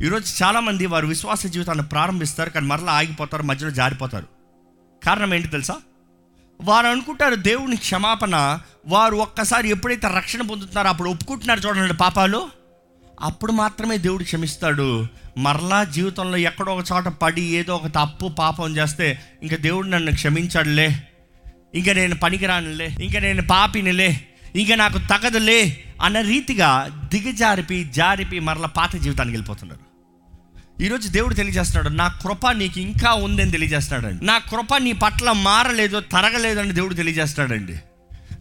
ఈరోజు 0.05 0.43
చాలామంది 0.43 0.85
వారి 0.85 1.07
విశ్వాస 1.07 1.45
జీవితాన్ని 1.45 1.83
ప్రారంభిస్తారు 1.83 2.49
కానీ 2.49 2.67
మరలా 2.67 2.91
ఆగిపోతారు 2.91 3.43
మధ్యలో 3.43 3.71
జారిపోతారు. 3.71 4.27
కారణం 5.05 5.33
ఏంటి 5.33 5.47
తెలుసా? 5.47 5.75
వారు 6.61 6.87
అనుకుంటారు 6.87 7.35
దేవుని 7.35 7.75
క్షమాపణ 7.75 8.59
వారు 8.85 9.15
ఒక్కసారి 9.15 9.69
ఎప్పుడైతే 9.69 10.07
రక్షణ 10.17 10.41
పొందుతున్నారో 10.41 10.89
అప్పుడు 10.89 11.09
ఒప్పుకుంటున్నారు 11.09 11.59
చూడండి 11.59 11.93
పాపాలు. 11.93 12.60
అప్పుడు 13.21 13.51
మాత్రమే 13.51 13.97
దేవుడు 13.97 14.23
క్షమిస్తాడు. 14.23 15.07
మరలా 15.37 15.83
జీవితంలో 15.83 16.37
ఎక్కడో 16.37 16.75
ఒక 16.75 16.85
చోట 16.91 17.03
పడి 17.03 17.41
ఏదో 17.41 17.75
ఒక 17.75 17.87
తప్పు 17.87 18.27
పాపం 18.27 18.77
చేస్తే 18.77 19.19
ఇంకా 19.43 19.55
దేవుడు 19.55 19.87
నన్ను 19.87 20.11
క్షమించాడులే. 20.11 21.03
ఇంకా 21.75 21.93
నేను 21.93 22.15
పనికిరానులే. 22.15 22.95
ఇంకా 23.01 23.19
నేను 23.19 23.41
పాపినిలే. 23.41 24.27
ఇంకా 24.55 24.75
నాకు 24.75 24.97
తగదులే 24.97 25.83
అన్న 26.01 26.21
రీతిగా 26.21 26.87
దిగజారిపి 27.13 27.83
జారిపి 27.83 28.39
మరలా 28.39 28.67
పాత 28.67 28.95
జీవితానికి 28.95 29.35
వెళ్ళిపోతున్నారు 29.35 29.91
ఈరోజు 30.83 31.07
దేవుడు 31.07 31.33
తెలియజేస్తున్నాడు 31.33 31.89
నా 31.89 32.07
కృప 32.07 32.49
నీకు 32.49 32.79
ఇంకా 32.79 33.13
ఉందని 33.13 33.51
తెలియజేస్తున్నాడండి. 33.51 34.25
నా 34.25 34.37
కృప 34.37 34.75
నీ 34.75 34.91
పట్ల 34.91 35.31
మారలేదు 35.31 35.99
తరగలేదని 35.99 36.71
దేవుడు 36.71 36.93
తెలియజేస్తున్నాడండి. 36.93 37.75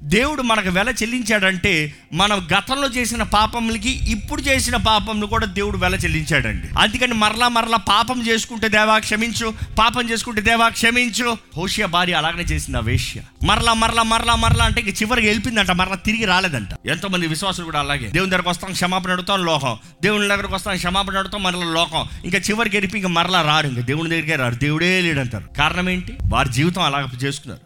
దేవుడు 0.03 0.43
మనకు 0.43 0.69
వెల 0.69 0.89
చెల్లించాడంటే 0.89 1.95
మనం 2.13 2.49
గతంలో 2.59 2.89
చేసిన 2.89 3.23
పాపములకి 3.23 4.11
ఇప్పుడు 4.11 4.43
చేసిన 4.43 4.77
పాపంను 4.77 5.27
కూడా 5.27 5.47
దేవుడు 5.47 5.79
వెల 5.79 5.95
చెల్లించాడండి. 5.95 6.67
అందుకని 6.79 7.15
మరలా 7.15 7.49
మరలా 7.49 7.77
పాపం 7.77 8.27
చేసుకుంటే 8.27 8.69
దేవా 8.69 8.99
క్షమించు 8.99 9.55
పాపం 9.79 10.11
చేసుకుంటే 10.11 10.41
దేవా 10.41 10.69
క్షమించు. 10.69 11.37
హోషియా 11.57 11.87
భార్య 11.87 12.13
అలాగనే 12.13 12.43
చేసింది 12.43 12.79
ఆ 12.79 12.81
వేష్య 12.81 13.21
మరలా 13.45 13.75
మరలా 13.75 14.03
మరలా 14.03 14.35
మరలా 14.35 14.65
అంటే 14.65 14.81
ఇంక 14.81 15.03
చివరికి 15.03 15.27
వెళ్ళిపోయిందంట 15.27 15.71
మరలా 15.71 15.95
తిరిగి 15.95 16.25
రాలేదంట. 16.25 16.69
ఎంతో 16.87 17.09
మంది 17.09 17.27
విశ్వాసులు 17.27 17.65
కూడా 17.65 17.81
అలాగే. 17.81 18.07
దేవుని 18.07 18.31
దగ్గరకు 18.31 18.51
వస్తాం 18.51 18.73
క్షమాపణ 18.73 19.11
అడుగుతాం 19.11 19.45
లోకం. 19.45 19.77
దేవుని 20.03 20.29
దగ్గరకు 20.29 20.55
వస్తాం 20.55 20.77
క్షమాపణ 20.77 21.19
అడుగుతాం 21.19 21.43
మరలా 21.43 21.65
లోకం. 21.65 22.07
ఇంకా 22.25 22.39
చివరికి 22.39 22.77
వెళ్ళి 22.77 22.97
ఇంకా 22.97 23.09
మరలా 23.09 23.43
రారు 23.43 23.67
ఇంకా 23.67 23.81
దేవుని 23.81 24.11
దగ్గరికే 24.11 24.37
రారు. 24.37 24.55
దేవుడే 24.55 25.01
లేడంటారు. 25.01 25.45
కారణం 25.59 25.91
ఏంటి? 25.91 26.17
వారి 26.33 26.53
జీవితం 26.53 26.83
అలాగ 26.83 27.07
చేసుకున్నారు. 27.25 27.63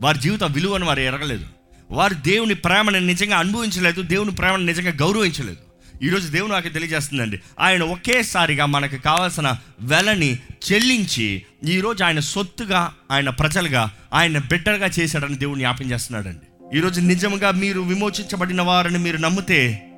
వారి 0.00 0.18
జీవితం 0.18 0.52
విలువను 0.52 0.86
వారు 0.86 1.00
ఎరగలేదు. 1.00 1.46
వారు 1.92 2.14
దేవుని 2.14 2.54
ప్రేమను 2.54 2.98
నిజంగా 2.98 3.36
అనుభవించలేదు 3.36 4.02
దేవుని 4.02 4.30
ప్రేమను 4.30 4.64
నిజంగా 4.64 4.90
గౌరవించలేదు. 4.90 5.56
ఈరోజు 6.04 6.28
దేవుడు 6.28 6.52
నాకు 6.52 6.68
తెలియజేస్తుందండి. 6.68 7.40
ఆయన 7.60 7.82
ఒకేసారిగా 7.82 8.66
మనకు 8.66 8.96
కావాల్సిన 8.96 9.56
వెలని 9.80 10.38
చెల్లించి 10.72 11.42
ఈరోజు 11.64 12.04
ఆయన 12.04 12.20
సొత్తుగా 12.20 12.92
ఆయన 13.10 13.30
ప్రజలుగా 13.30 13.90
ఆయన 14.14 14.38
బిడ్డలుగా 14.38 14.90
చేశాడని 15.00 15.34
దేవుడు 15.34 15.58
జ్ఞాపం 15.58 15.90
చేస్తున్నాడండి. 15.90 16.76
ఈరోజు 16.78 17.00
నిజంగా 17.00 17.50
మీరు 17.50 17.80
విమోచించబడిన 17.80 18.62
వారని 18.62 18.98
మీరు 18.98 19.16
నమ్మితే 19.16 19.88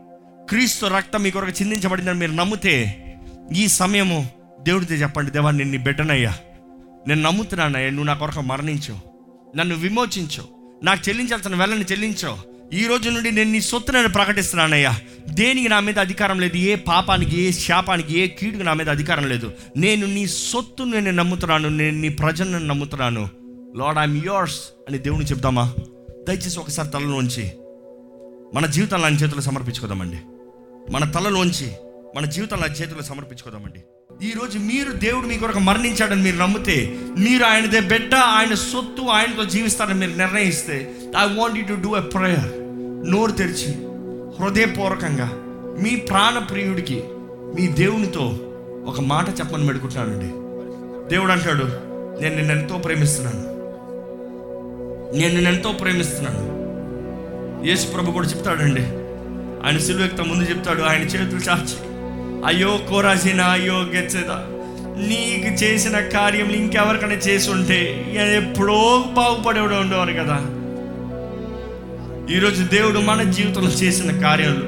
క్రీస్తు 0.48 0.86
రక్తం 0.86 1.22
మీ 1.22 1.30
కొరకు 1.30 1.62
చిందించబడిందని 1.62 2.18
మీరు 2.18 2.32
నమ్మితే 2.32 3.00
ఈ 3.54 3.68
సమయము 3.68 4.30
దేవుడితో 4.62 4.94
చెప్పండి 4.94 5.30
దేవా 5.30 5.50
నేను 5.50 5.70
నీ 5.70 5.76
బిడ్డనయ్యా. 5.76 6.34
నేను 7.08 7.22
నమ్ముతున్నానయ్యా. 7.22 7.88
నువ్వు 7.90 8.04
నా 8.04 8.14
కొరకు 8.14 8.40
మరణించు. 8.40 8.98
నన్ను 9.56 9.74
విమోచించు. 9.74 10.53
నాకు 10.84 11.08
చెల్లించాల్సిన 11.08 11.54
వెళ్ళని 11.54 11.84
చెల్లించావు 11.84 12.54
ఈ 12.74 12.86
రోజు 12.86 13.10
నుండి 13.10 13.30
నేను 13.30 13.50
నీ 13.50 13.60
సొత్తునని 13.60 14.08
ప్రకటిస్తున్నానయ్యా. 14.08 15.00
దేనికి 15.28 15.68
నా 15.68 15.80
మీద 15.80 15.98
అధికారం 15.98 16.40
లేదు 16.40 16.56
ఏ 16.56 16.74
పాపానికి 16.74 17.42
ఏ 17.42 17.50
శాపానికి 17.50 18.18
ఏ 18.18 18.26
కీడుకు 18.26 18.62
నా 18.62 18.72
మీద 18.72 18.90
అధికారం 18.90 19.28
లేదు. 19.28 19.52
నేను 19.76 20.06
నీ 20.06 20.26
సొత్తును 20.26 20.90
నేను 20.90 21.10
నమ్ముతున్నాను 21.10 21.68
నేను 21.68 21.98
నీ 21.98 22.08
ప్రజలను 22.08 22.58
నమ్ముతున్నాను. 22.58 23.28
లార్డ్ 23.76 23.98
ఐఎమ్ 23.98 24.26
యోర్స్ 24.26 24.60
అని 24.88 24.98
దేవుని 24.98 25.24
చెప్దామా? 25.24 25.74
దయచేసి 26.28 26.58
ఒకసారి 26.58 26.88
తలలోంచి 26.88 27.52
మన 28.54 28.66
జీవితాలను 28.66 29.04
ఆయన 29.04 29.14
చేతులు 29.14 29.40
సమర్పించుకోదామండి. 29.40 30.16
మన 30.92 31.10
తలలోంచి 31.10 31.72
మన 32.16 32.24
జీవితాలను 32.24 32.74
చేతులు 32.74 33.02
సమర్పించుకోదామండి. 33.02 33.80
ఈరోజు 34.12 34.58
మీరు 34.58 34.92
దేవుడు 34.92 35.26
మీ 35.26 35.38
కొరకు 35.38 35.58
మరణించాడని 35.58 36.22
మీరు 36.22 36.36
నమ్మితే 36.36 36.96
మీరు 37.18 37.44
ఆయనదే 37.44 37.80
బిడ్డ 37.80 38.14
ఆయన 38.14 38.54
సొత్తు 38.54 39.02
ఆయనతో 39.02 39.44
జీవిస్తారని 39.44 40.06
మీరు 40.06 40.18
నిర్ణయిస్తే 40.18 40.92
I 41.18 41.36
want 41.36 41.58
you 41.58 41.76
to 41.76 41.80
do 41.80 41.96
a 41.96 42.00
prayer 42.00 42.48
నోరు 43.10 43.32
తెరిచి 43.32 43.70
హృదయపూర్వకంగా 44.40 45.28
మీ 45.82 45.96
ప్రాణప్రియుడికి 45.96 47.04
మీ 47.56 47.66
దేవునితో 47.66 48.40
ఒక 48.86 49.00
మాట 49.00 49.28
చెప్పని 49.40 49.66
పెడుకుంటున్నానండి 49.66 50.30
దేవుడు 51.14 51.32
అంటాడు 51.32 51.64
నేను 52.22 52.36
నిన్ను 52.36 52.52
ఎంతో 52.52 52.78
ప్రేమిస్తున్నాను. 52.78 53.42
నేను 55.18 55.34
నిన్ను 55.34 55.50
ఎంతో 55.50 55.72
ప్రేమిస్తున్నాను. 55.72 56.44
యేసు 57.66 57.86
ప్రభు 57.86 58.10
కూడా 58.10 58.28
చెప్తాడండి. 58.28 58.84
ఆయన 59.66 59.78
సిలువెక్త 59.78 60.20
ముందు 60.20 60.44
చెప్తాడు 60.44 60.82
ఆయన 60.82 61.02
చేతులు 61.02 61.40
చాచి 61.40 61.93
అయ్యో 62.46 62.80
కోరాసిన 62.90 63.40
అయ్యో 63.40 63.74
గెచ్చేదా 63.74 64.38
నీకు 64.98 65.64
చేసిన 65.64 66.00
కార్యం 66.00 66.50
ఇంకెవరికైనా 66.50 67.14
చేసి 67.14 67.50
ఉంటే 67.50 67.78
ఎప్పుడో 68.36 69.04
బాగుపడేవాడు 69.12 69.74
ఉండేవారు 69.74 70.12
కదా. 70.12 70.36
ఈరోజు 72.34 72.64
దేవుడు 72.64 72.98
మన 72.98 73.22
జీవితంలో 73.22 73.70
చేసిన 73.70 74.20
కార్యాలు 74.20 74.62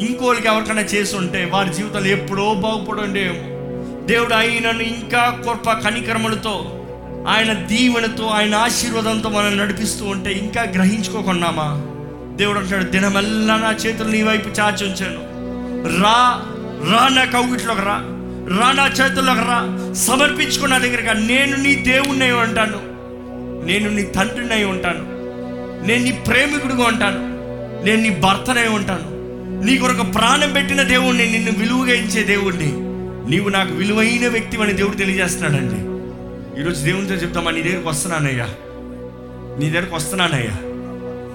ఇంకోళ్ళకి 0.00 0.48
ఎవరికైనా 0.48 0.80
చేసి 0.80 1.16
ఉంటే 1.16 1.50
వారి 1.52 1.74
జీవితాలు 1.74 2.06
ఎప్పుడో 2.06 2.54
బాగుపడి 2.54 3.00
ఉండేమో 3.00 3.40
దేవుడు 4.06 4.34
ఆయనను 4.34 4.82
ఇంకా 4.82 5.42
కృప 5.44 5.72
కనికరములతో 5.72 6.78
ఆయన 7.28 7.52
దీవెనతో 7.52 8.26
ఆయన 8.26 8.54
ఆశీర్వాదంతో 8.54 9.28
మనం 9.28 9.58
నడిపిస్తూ 9.58 10.04
ఉంటే 10.04 10.32
ఇంకా 10.32 10.62
గ్రహించుకోకున్నామా 10.62 11.68
దేవుడు 12.36 12.58
అంటాడు 12.58 12.84
దినమల్లా 12.84 13.56
నా 13.56 13.72
చేతులు 13.72 14.08
నీ 14.08 14.22
వైపు 14.22 14.48
చాచి 14.48 14.84
ఉంచాను. 14.84 15.20
రా 16.02 16.18
రా 16.90 17.08
నా 17.08 17.24
కౌగిట్లోకి 17.24 17.80
రా 17.80 18.08
రా 18.60 18.72
నా 18.72 18.86
చేతుల్లోకి 18.86 19.40
రా 19.40 19.92
సమర్పించుకున్న 19.92 20.78
దగ్గరగా 20.78 21.12
నేను 21.12 21.56
నీ 21.56 21.74
దేవుణ్ణి 21.74 22.32
ఉంటాను. 22.32 22.92
నేను 23.66 23.90
నీ 23.90 24.02
తండ్రిని 24.02 24.52
అయి 24.52 24.64
ఉంటాను. 24.64 25.22
నేను 25.86 26.04
నీ 26.04 26.12
ప్రేమికుడిగా 26.12 26.84
ఉంటాను. 26.84 27.32
నేను 27.84 28.02
నీ 28.02 28.10
భర్తనై 28.10 28.68
ఉంటాను. 28.68 29.12
నీ 29.64 29.78
కొరకు 29.78 30.02
ప్రాణం 30.02 30.52
పెట్టిన 30.52 30.82
దేవుణ్ణి 30.82 31.32
నిన్ను 31.32 31.52
విలువగా 31.58 31.92
ఇచ్చే 31.92 32.22
దేవుణ్ణి. 32.22 32.72
నీవు 33.30 33.48
నాకు 33.48 33.74
విలువైన 33.74 34.28
వ్యక్తి 34.28 34.62
అని 34.62 34.72
దేవుడు 34.72 34.96
తెలియజేస్తున్నాడండి. 34.96 35.92
ఈరోజు 36.60 36.84
దేవునితో 36.84 37.14
చెప్తామా 37.14 37.50
నీ 37.50 37.62
దగ్గరకు 37.62 37.88
వస్తున్నానయ్యా. 37.88 38.48
నీ 39.58 39.70
దగ్గరకు 39.70 39.96
వస్తున్నానయ్యా. 39.96 40.56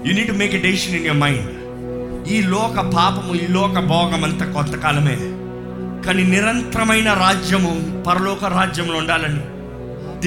You 0.06 0.14
need 0.14 0.32
make 0.32 0.54
a 0.54 0.58
decision 0.58 0.94
in 0.94 1.06
your 1.06 1.16
mind 1.16 1.58
ఈ 2.28 2.42
లోక 2.42 2.80
పాపము 2.80 3.34
ఈ 3.34 3.46
లోక 3.46 3.78
భోగం 3.78 4.24
అంతా 4.24 4.46
కొంతకాలమే. 4.46 5.37
కానీ 6.06 6.22
నిరంతరమైన 6.22 7.12
రాజ్యము 7.12 8.02
పరలోక 8.02 8.44
రాజ్యంలో 8.44 8.98
ఉండాలని 8.98 9.40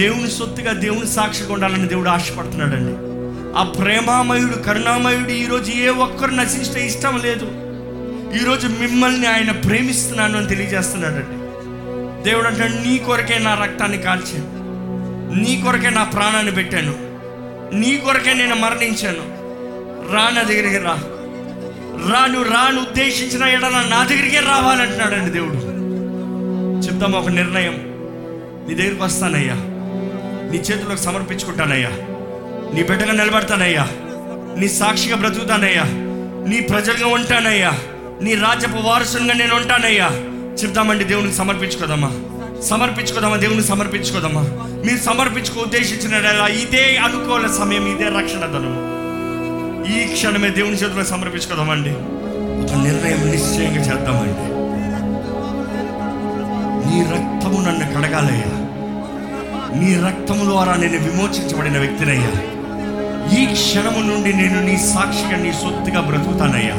దేవుని 0.02 0.32
సొత్తుగా 0.32 0.74
దేవుని 0.74 1.08
సాక్షిగా 1.08 1.54
ఉండాలని 1.54 1.88
దేవుడు 1.88 2.10
ఆశపడుతున్నాడండి. 2.10 3.12
ఆ 3.58 3.64
ప్రేమామయుడు 3.64 4.58
కరుణామయుడు 4.58 5.30
ఈరోజు 5.30 5.72
ఏ 5.72 5.88
ఒక్కరు 5.88 6.32
నశించే 6.32 6.86
ఇష్టం 6.86 7.22
లేదు. 7.24 7.46
ఈరోజు 8.42 8.68
మిమ్మల్ని 8.68 9.28
ఆయన 9.28 9.52
ప్రేమిస్తున్నాను 9.52 10.38
అని 10.38 10.48
తెలియజేస్తున్నాడండి. 10.48 11.42
దేవుడు 12.30 12.48
అంటాడు 12.48 12.88
నీ 12.88 12.98
కొరకే 12.98 13.40
నా 13.40 13.54
రక్తాన్ని 13.54 13.98
కాల్చాను. 13.98 14.62
నీ 15.42 15.62
కొరకే 15.62 15.90
నా 15.90 16.04
ప్రాణాన్ని 16.04 16.52
పెట్టాను. 16.52 16.96
నీ 17.76 17.98
కొరకే 17.98 18.34
నేను 18.34 18.56
మరణించాను. 18.56 19.42
రా 20.14 20.30
నా 20.30 20.42
దగ్గరికి 20.42 20.78
రా. 20.78 21.04
రాను 22.10 22.42
రాను 22.42 22.82
ఉద్దేశించిన 22.82 23.44
ఎడన 23.44 23.86
నా 23.90 24.04
దగ్గరికే 24.04 24.40
రావాలంటున్నాడండి 24.40 25.32
దేవుడు. 25.32 25.56
చెప్తాము 26.88 27.18
ఒక 27.18 27.30
నిర్ణయం. 27.30 27.74
నీ 28.68 28.76
దగ్గరికి 28.76 29.04
వస్తానయ్యా. 29.04 29.54
నీ 30.52 30.58
చేతులకు 30.58 31.00
సమర్పించుకుంటానయ్యా. 31.00 31.90
నీ 32.74 32.84
బిడ్డగా 32.84 33.12
నిలబడతానయ్యా. 33.12 33.88
నీ 34.58 34.70
సాక్షిగా 34.70 35.16
బ్రతుకుతానయ్యా. 35.16 35.84
నీ 36.50 36.60
ప్రజలుగా 36.60 37.08
ఉంటానయ్యా. 37.08 37.72
నీ 38.22 38.36
రాజ్యపు 38.36 38.78
వారసునిగా 38.78 39.34
నేను 39.34 39.56
ఉంటానయ్యా. 39.56 40.10
చెప్తామండి 40.64 41.04
దేవునికి 41.04 41.36
సమర్పించుకోదమ్మా. 41.36 42.12
సమర్పించుకోదామా 42.62 43.36
దేవుని 43.36 43.64
సమర్పించుకోదమ్మా. 43.64 44.42
మీరు 44.86 44.98
సమర్పించుకో 44.98 45.62
ఉద్దేశించిన 45.62 46.16
ఇదే 46.46 46.98
అనుకూల 46.98 47.48
సమయం 47.48 47.96
ఇదే 47.96 48.04
రక్షణ 48.04 48.40
ధనము 48.40 49.01
ఈ 49.92 50.14
క్షణమే 50.14 50.50
దేవుని 50.50 50.76
చేతిలో 50.76 51.04
సమర్పించుకుందామండి. 51.04 51.90
ఒక 52.64 52.84
నిర్ణయం 52.84 53.32
నిశ్చయంగా 53.32 53.82
చేద్దామండి. 53.82 54.62
నీ 56.88 57.02
రక్తము 57.04 57.62
నన్ను 57.62 57.96
కడగాలయ్యా. 57.96 58.62
నీ 59.80 60.08
రక్తము 60.08 60.44
ద్వారా 60.44 60.76
నేను 60.76 60.98
విమోచించబడిన 60.98 61.78
వ్యక్తినయ్యా. 61.80 62.32
ఈ 63.40 63.46
క్షణము 63.46 64.00
నుండి 64.00 64.34
నేను 64.34 64.66
నీ 64.66 64.78
సాక్షిగా 64.78 65.38
నీ 65.38 65.54
సొత్తుగా 65.54 66.02
బ్రతుకుతానయ్యా. 66.02 66.76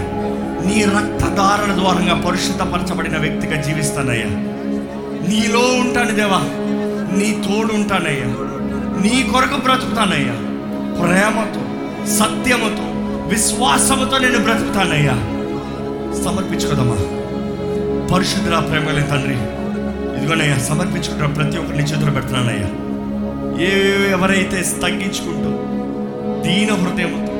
నీ 0.66 0.84
రక్తధారణ 0.84 1.74
ద్వారంగా 1.74 2.14
పరిశుద్ధపరచబడిన 2.28 3.18
వ్యక్తిగా 3.18 3.62
జీవిస్తానయ్యా. 3.62 4.26
నీలో 5.28 5.60
ఉంటాను 5.60 6.10
దేవా. 6.10 6.38
నీ 7.18 7.42
తోడు 7.48 7.72
ఉంటానయ్యా. 7.72 8.26
నీ 9.02 9.30
కొరకు 9.32 9.56
బ్రతుకుతానయ్యా. 9.56 10.32
ప్రేమతో 11.00 11.60
సత్యముతో 12.06 12.91
విశ్వాసముతో 13.32 14.18
నేను 14.18 14.38
బ్రతుకుతానయ్యా. 14.38 15.14
సమర్పించుకోదమ్మా. 16.24 16.98
పరిశుద్ధ 18.14 18.48
ప్రేమలే 18.70 19.02
తండ్రి 19.02 19.36
ఇదిగోనయ్యా 20.16 20.58
సమర్పించుకుంటున్న 20.58 21.34
ప్రతి 21.34 21.58
ఒక్కరిని 21.58 21.84
చేతులు 21.84 22.10
పెడుతున్నానయ్యా. 22.10 22.68
ఏ 23.64 23.70
ఎవరైతే 24.10 24.64
తగ్గించుకుంటూ 24.82 25.50
దీన 26.42 26.70
హృదయంతో 26.72 27.32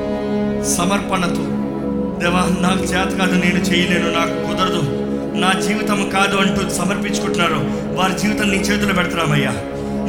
సమర్పణతో 0.77 1.45
దేవా 2.19 2.41
నాకు 2.59 2.83
చేత 2.83 3.11
కాదు 3.19 3.35
నేను 3.45 3.59
చేయలేను 3.59 4.09
నాకు 4.19 4.35
కుదరదు 4.47 4.83
నా 5.37 5.53
జీవితం 5.59 6.09
కాదు 6.09 6.35
అంటూ 6.35 6.69
సమర్పించుకుంటున్నారు 6.69 7.59
వారి 7.95 8.19
జీవితం 8.19 8.49
నీ 8.51 8.57
చేతులు 8.57 8.93
పెడుతున్నామయ్యా. 8.93 9.53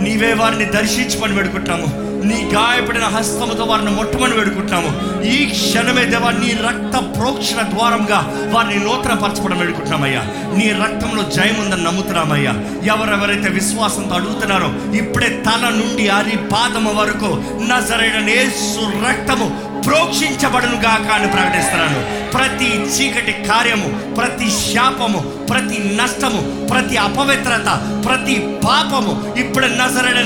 నీవే 0.02 0.32
వారిని 0.32 0.64
దర్శించుకొని 0.64 1.34
పెడుకుంటాము 1.34 1.86
నీ 2.24 2.50
గాయపడిన 2.54 3.04
హస్తముతో 3.04 3.64
వారిని 3.64 3.90
మొట్టమని 3.90 4.34
వేడుకుంటున్నాము. 4.34 5.22
ఈ 5.22 5.44
క్షణమే 5.44 6.04
దేవా 6.04 6.30
నీ 6.30 6.50
రక్త 6.50 7.18
ప్రోక్షణ 7.18 7.62
ద్వారంగా 7.62 8.50
వారిని 8.52 8.84
నూతన 8.84 9.12
పరచబడం 9.12 9.58
వేడుకుంటున్నామయ్యా. 9.58 10.22
నీ 10.56 10.72
రక్తంలో 10.72 11.22
జయముందని 11.22 11.84
నమ్ముతున్నామయ్యా. 11.84 12.52
ఎవరెవరైతే 12.84 13.48
విశ్వాసంతో 13.48 14.14
అడుగుతున్నారో 14.14 14.96
ఇప్పుడే 14.96 15.42
తల 15.46 15.68
నుండి 15.68 16.08
అరి 16.08 16.36
పాదము 16.36 16.92
వరకు 16.92 17.26
నజరైన 17.64 18.18
నేసు 18.24 19.06
రక్తము 19.08 19.73
ప్రోక్షించబడును 19.86 20.76
గాక 20.76 21.10
అని 21.12 21.28
ప్రకటిస్తున్నాను. 21.28 22.30
ప్రతి 22.30 22.70
చీకటి 22.80 23.32
కార్యము 23.32 24.14
ప్రతి 24.14 24.50
శాపము 24.50 25.18
ప్రతి 25.50 25.98
నష్టము 26.02 26.66
ప్రతి 26.66 26.96
అపవిత్రత 26.96 27.68
ప్రతి 28.06 28.46
పాపము 28.64 29.38
ఇప్పుడు 29.38 29.66
నజరైన 29.66 30.20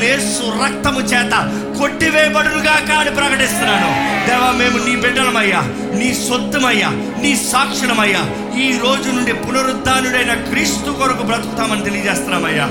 రక్తము 0.65 1.01
చేత 1.01 1.33
కొట్టివేయబడును 1.79 2.59
గాక 2.59 2.91
అని 2.91 3.11
ప్రకటిస్తున్నాను. 3.11 4.19
దేవా 4.29 4.51
మేము 4.51 4.85
నీ 4.85 4.97
బిడ్డలమయ్యా 4.97 5.61
నీ 5.99 6.15
సొత్తుమయ్యా 6.15 6.89
నీ 7.23 7.37
సాక్షులమయ్యా 7.37 8.23
ఈ 8.61 8.79
రోజు 8.79 9.11
నుండి 9.11 9.33
పునరుద్ధానుడైన 9.33 10.35
క్రీస్తు 10.35 10.91
కొరకు 10.91 11.23
బ్రతుకుతామని 11.23 11.85
తెలియజేస్తున్నామయ్యా. 11.85 12.65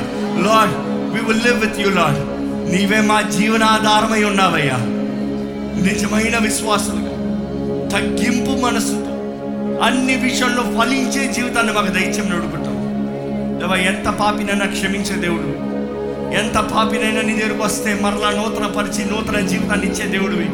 Lord 0.46 0.74
we 1.14 1.34
will 1.34 1.46
live 1.46 1.62
with 1.62 1.80
you 1.80 1.90
lord. 1.90 2.20
నీవే 2.72 3.02
మా 3.02 3.22
జీవనాధారమై 3.22 4.24
ఉన్నావయ్యా. 4.24 4.97
నిజమైన 5.84 6.38
విశ్వాసులుగా 6.38 7.14
తగ్గింపు 7.90 8.62
మనసుతో 8.62 9.14
అన్ని 9.84 10.16
విషయంలో 10.16 10.64
ఫలించే 10.78 11.34
జీవితాన్ని 11.34 11.74
మాకు 11.74 11.88
దయచేయమని 11.88 12.36
అడుగుతాం 12.36 12.76
దేవా 13.60 13.76
ఎంత 13.76 14.10
పాపినైనా 14.20 14.66
క్షమించే 14.66 15.16
దేవుడు 15.16 15.50
ఎంత 16.34 16.58
పాపినైనా 16.72 17.22
నీ 17.22 17.34
దగ్గరకు 17.34 17.64
వస్తే 17.64 17.94
మరలా 17.94 18.30
నూతన 18.32 18.68
పరిచి 18.68 19.06
నూతన 19.06 19.40
జీవితాన్ని 19.48 19.88
ఇచ్చే 19.88 20.08
దేవుడివి. 20.08 20.48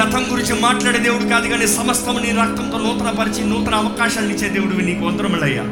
గతం 0.00 0.24
గురించి 0.32 0.60
మాట్లాడే 0.60 0.98
దేవుడు 0.98 1.28
కాదు 1.28 1.48
కానీ 1.48 1.66
సమస్తం 1.66 2.18
నీ 2.22 2.30
రక్తంతో 2.30 2.78
నూతన 2.78 3.10
పరిచి 3.10 3.44
నూతన 3.44 3.74
అవకాశాలను 3.74 4.30
ఇచ్చే 4.30 4.48
దేవుడివి 4.48 4.82
నీకు 4.82 5.06
వందరములయ్యా 5.06 5.64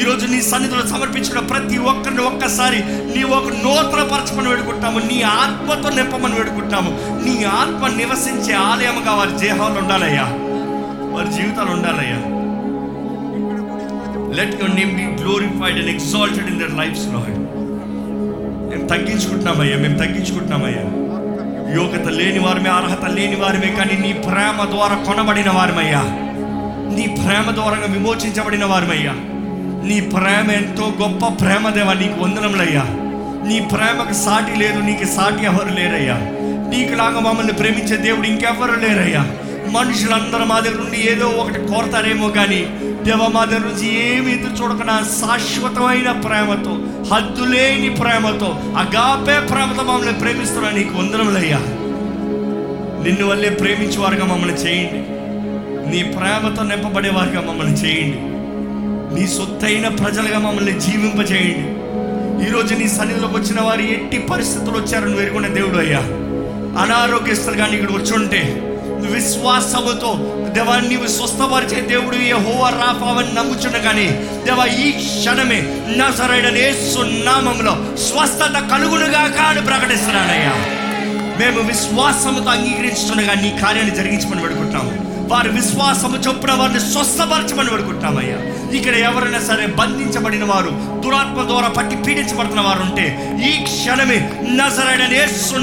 ఈరోజు 0.00 0.26
నీ 0.26 0.42
సన్నిధిలో 0.42 0.86
సమర్పించిన 0.86 1.38
ప్రతి 1.38 1.78
ఒక్కరిని 1.78 2.20
ఒక్కసారి 2.20 2.78
నీ 2.84 3.22
ఒక 3.22 3.48
నూతన 3.48 4.02
పరచమని 4.02 4.48
వేడుకుంటాము 4.48 4.98
నీ 4.98 5.22
ఆత్మతో 5.22 5.88
నింపమని 5.90 6.34
వేడుకుంటాము 6.34 6.90
నీ 7.24 7.44
ఆత్మ 7.44 7.88
నివసించే 7.96 8.52
ఆలయముగా 8.52 9.12
వారి 9.14 9.38
దేహాలు 9.38 9.78
ఉండాలయ్యా. 9.78 10.26
వారి 11.14 11.32
జీవితాలు 11.34 11.70
ఉండాలయ్యా. 11.70 12.18
Let 14.34 14.62
your 14.62 14.76
name 14.76 14.96
be 14.96 15.22
glorified 15.22 15.78
and 15.78 15.90
exalted 15.90 16.50
in 16.50 16.60
their 16.60 16.78
lives 16.78 17.06
lord 17.14 17.38
మేము 18.70 18.88
తగ్గించుకుంటున్నామయ్యా 18.88 19.76
మేము 19.76 19.98
తగ్గించుకుంటున్నామయ్యా. 19.98 20.84
యోగ్యత 21.74 22.08
లేని 22.08 22.38
వారమే 22.38 22.70
అర్హత 22.70 23.04
లేని 23.10 23.36
వారమే 23.36 23.74
కానీ 23.78 23.98
నీ 23.98 24.12
ప్రేమ 24.12 24.64
ద్వారా 24.70 24.94
కొనబడిన 25.06 25.50
వారమయ్యా. 25.50 26.02
నీ 26.96 27.06
ప్రేమ 27.24 27.54
ద్వారా 27.54 27.78
విమోచించబడిన 27.86 28.64
వారమయ్యా. 28.64 29.14
నీ 29.84 30.00
ప్రేమ 30.00 30.50
ఎంతో 30.50 30.94
గొప్ప 31.02 31.44
ప్రేమ 31.44 31.70
దేవా 31.70 31.92
నీకు 31.92 32.20
వందనములయ్యా. 32.20 32.84
నీ 33.48 33.60
ప్రేమకు 33.60 34.12
సాటి 34.12 34.56
లేదు 34.56 34.78
నీకు 34.80 35.04
సాటి 35.04 35.44
ఎవరు 35.44 35.68
లేరయ్యా. 35.68 36.16
నీకు 36.68 36.94
లాగా 36.94 37.20
మమ్మల్ని 37.20 37.52
ప్రేమించే 37.52 37.96
దేవుడు 37.96 38.26
ఇంకెవరు 38.26 38.80
లేరయ్యా. 38.80 39.26
మనుషులందరూ 39.70 40.44
మా 40.44 40.60
దగ్గర 40.60 40.76
నుండి 40.76 41.08
ఏదో 41.10 41.26
ఒకటి 41.28 41.58
కోరతారేమో 41.58 42.28
కానీ 42.28 42.66
దేవ 43.04 43.30
మా 43.34 43.44
దగ్గర 43.44 43.60
నుంచి 43.60 44.16
ఏమి 44.16 44.32
ఎదురు 44.32 44.52
చూడకుండా 44.52 45.02
శాశ్వతమైన 45.20 46.12
ప్రేమతో 46.12 46.78
హద్దులేని 47.14 47.90
ప్రేమతో 47.90 48.60
అగాపే 48.76 49.46
ప్రేమతో 49.46 49.82
మమ్మల్ని 49.82 50.12
ప్రేమిస్తున్నా 50.12 50.70
నీకు 50.70 50.98
వందనములయ్యా. 50.98 51.58
నిన్ను 53.04 53.26
వల్లే 53.26 53.48
ప్రేమించేవారుగా 53.48 54.24
మమ్మల్ని 54.24 54.56
చేయండి. 54.56 55.00
నీ 55.90 56.02
ప్రేమతో 56.02 56.62
నింపబడేవారుగా 56.62 57.40
మమ్మల్ని 57.40 57.74
చేయండి. 57.74 58.33
నీ 59.14 59.26
సొత్తైన 59.26 59.88
ప్రజలుగా 59.88 60.38
మమ్మల్ని 60.38 60.80
జీవింపచేయండి. 60.80 61.84
ఈరోజు 62.46 62.74
నీ 62.74 62.88
సన్నిధిలోకి 62.88 63.36
వచ్చిన 63.36 63.60
వారు 63.60 63.80
ఎట్టి 63.80 64.18
పరిస్థితులు 64.18 64.78
వచ్చారని 64.78 65.16
వేరుకున్న 65.16 65.46
దేవుడు 65.46 65.78
అయ్యా. 65.78 65.98
అనారోగ్యస్తులు 66.82 67.56
కానీ 67.56 67.76
ఇక్కడ 67.76 67.90
వచ్చుంటే 67.90 68.70
విశ్వాసముతో 69.12 70.40
దేవా 70.52 70.80
నీవు 70.80 71.06
స్వస్థపరిచే 71.06 71.80
దేవుడు 71.80 72.16
హోవ 72.16 72.68
రాఫావని 72.68 73.34
నమ్ముచున్న 73.34 73.78
కానీ 73.78 74.06
దేవా 74.44 74.64
ఈ 74.64 74.92
క్షణమే 74.92 75.62
నా 75.96 76.10
సరైన 76.10 76.48
నామంలో 77.24 77.96
స్వస్థత 77.96 78.70
కలుగునుగా 78.70 79.26
కాని 79.28 79.66
ప్రకటిస్తున్నానయ్యా 79.66 80.54
మేము 81.38 81.60
విశ్వాసముతో 81.60 82.50
అంగీకరించుండగా 82.50 83.34
నీ 83.34 83.58
కార్యాన్ని 83.62 83.94
జరిగించమని 83.94 84.42
పెడుకుంటాము 84.42 85.03
వారి 85.34 85.48
విశ్వాసము 85.48 86.16
చొప్పున 86.16 86.52
వారిని 86.52 86.80
స్వస్థపరచమని 86.80 87.70
పెడుకుంటామయ్యా 87.70 88.38
ఇక్కడ 88.76 88.94
ఎవరైనా 88.94 89.40
సరే 89.40 89.66
బంధించబడిన 89.66 90.44
వారు 90.44 90.70
దురాత్మ 91.00 91.42
ద్వారా 91.42 91.68
పట్టి 91.68 91.96
పీడించబడుతున్న 91.96 92.60
వారు 92.60 92.82
ఉంటే 92.82 93.06
ఈ 93.48 93.52
క్షణమే 93.64 94.18
నజరైన 94.56 95.14
యేసు 95.14 95.54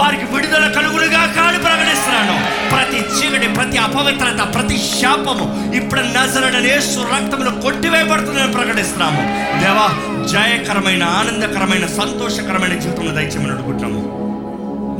వారికి 0.00 0.24
విడుదల 0.24 0.72
కలుగులుగా 0.76 1.22
కాని 1.36 1.58
ప్రకటిస్తున్నాను. 1.58 2.36
ప్రతి 2.70 3.00
చీకటి 3.16 3.48
ప్రతి 3.48 3.78
అపవిత్రత 3.78 4.54
ప్రతి 4.54 4.78
శాపము 4.78 5.74
ఇప్పుడు 5.76 6.00
నజరైన 6.00 6.66
యేసు 6.66 6.98
రక్తంలో 7.00 7.50
కొట్టివేయబడుతుందని 7.50 8.52
ప్రకటిస్తున్నాము. 8.52 9.22
దేవా 9.64 9.88
జయకరమైన 10.32 11.02
ఆనందకరమైన 11.02 11.86
సంతోషకరమైన 11.86 12.74
జీవితంలో 12.78 13.12
దయచేయమని 13.12 13.52
అడుగుతున్నాము. 13.52 14.02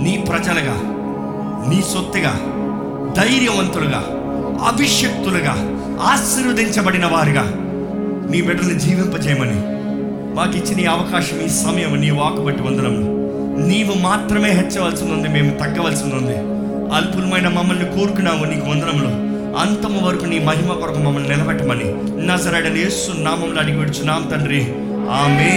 నీ 0.04 0.14
ప్రజలుగా 0.28 0.76
నీ 1.70 1.82
సొత్తుగా 1.94 2.34
ధైర్యవంతులుగా 3.18 4.00
అభిషక్తులుగా 4.66 5.54
ఆశీర్వదించబడిన 6.02 7.06
వారుగా 7.06 7.44
నీ 8.30 8.40
బిడ్డలు 8.42 8.78
జీవింపజేయమని 8.78 9.58
మాకు 10.34 10.56
ఇచ్చిన 10.56 10.80
ఈ 10.80 10.84
అవకాశం 10.84 11.38
ఈ 11.46 11.48
సమయం 11.48 12.00
నీ 12.00 12.10
వాకు 12.10 12.40
బట్టి 12.40 12.62
వందనము 12.62 13.02
నీవు 13.68 13.94
మాత్రమే 13.98 14.50
హెచ్చవలసి 14.50 15.04
ఉంది 15.04 15.28
మేము 15.28 15.50
తగ్గవలసి 15.58 16.02
ఉంది 16.02 16.36
అల్పులమైన 16.94 17.48
మమ్మల్ని 17.48 17.84
కోరుకున్నావు 17.84 18.44
నీకు 18.44 18.66
వందనములు. 18.70 19.10
అంతము 19.58 20.00
వరకు 20.06 20.24
నీ 20.24 20.38
మహిమ 20.38 20.72
కొరకు 20.72 20.98
మమ్మల్ని 20.98 21.28
నిలబెట్టమని 21.28 21.88
నజరడని 22.26 22.80
యేసు 22.80 23.20
నామంలో 23.20 23.60
అడిగి 23.60 23.78
విడుచున్నాం 23.78 24.22
తండ్రి. 24.32 24.62
ఆమె 25.10 25.52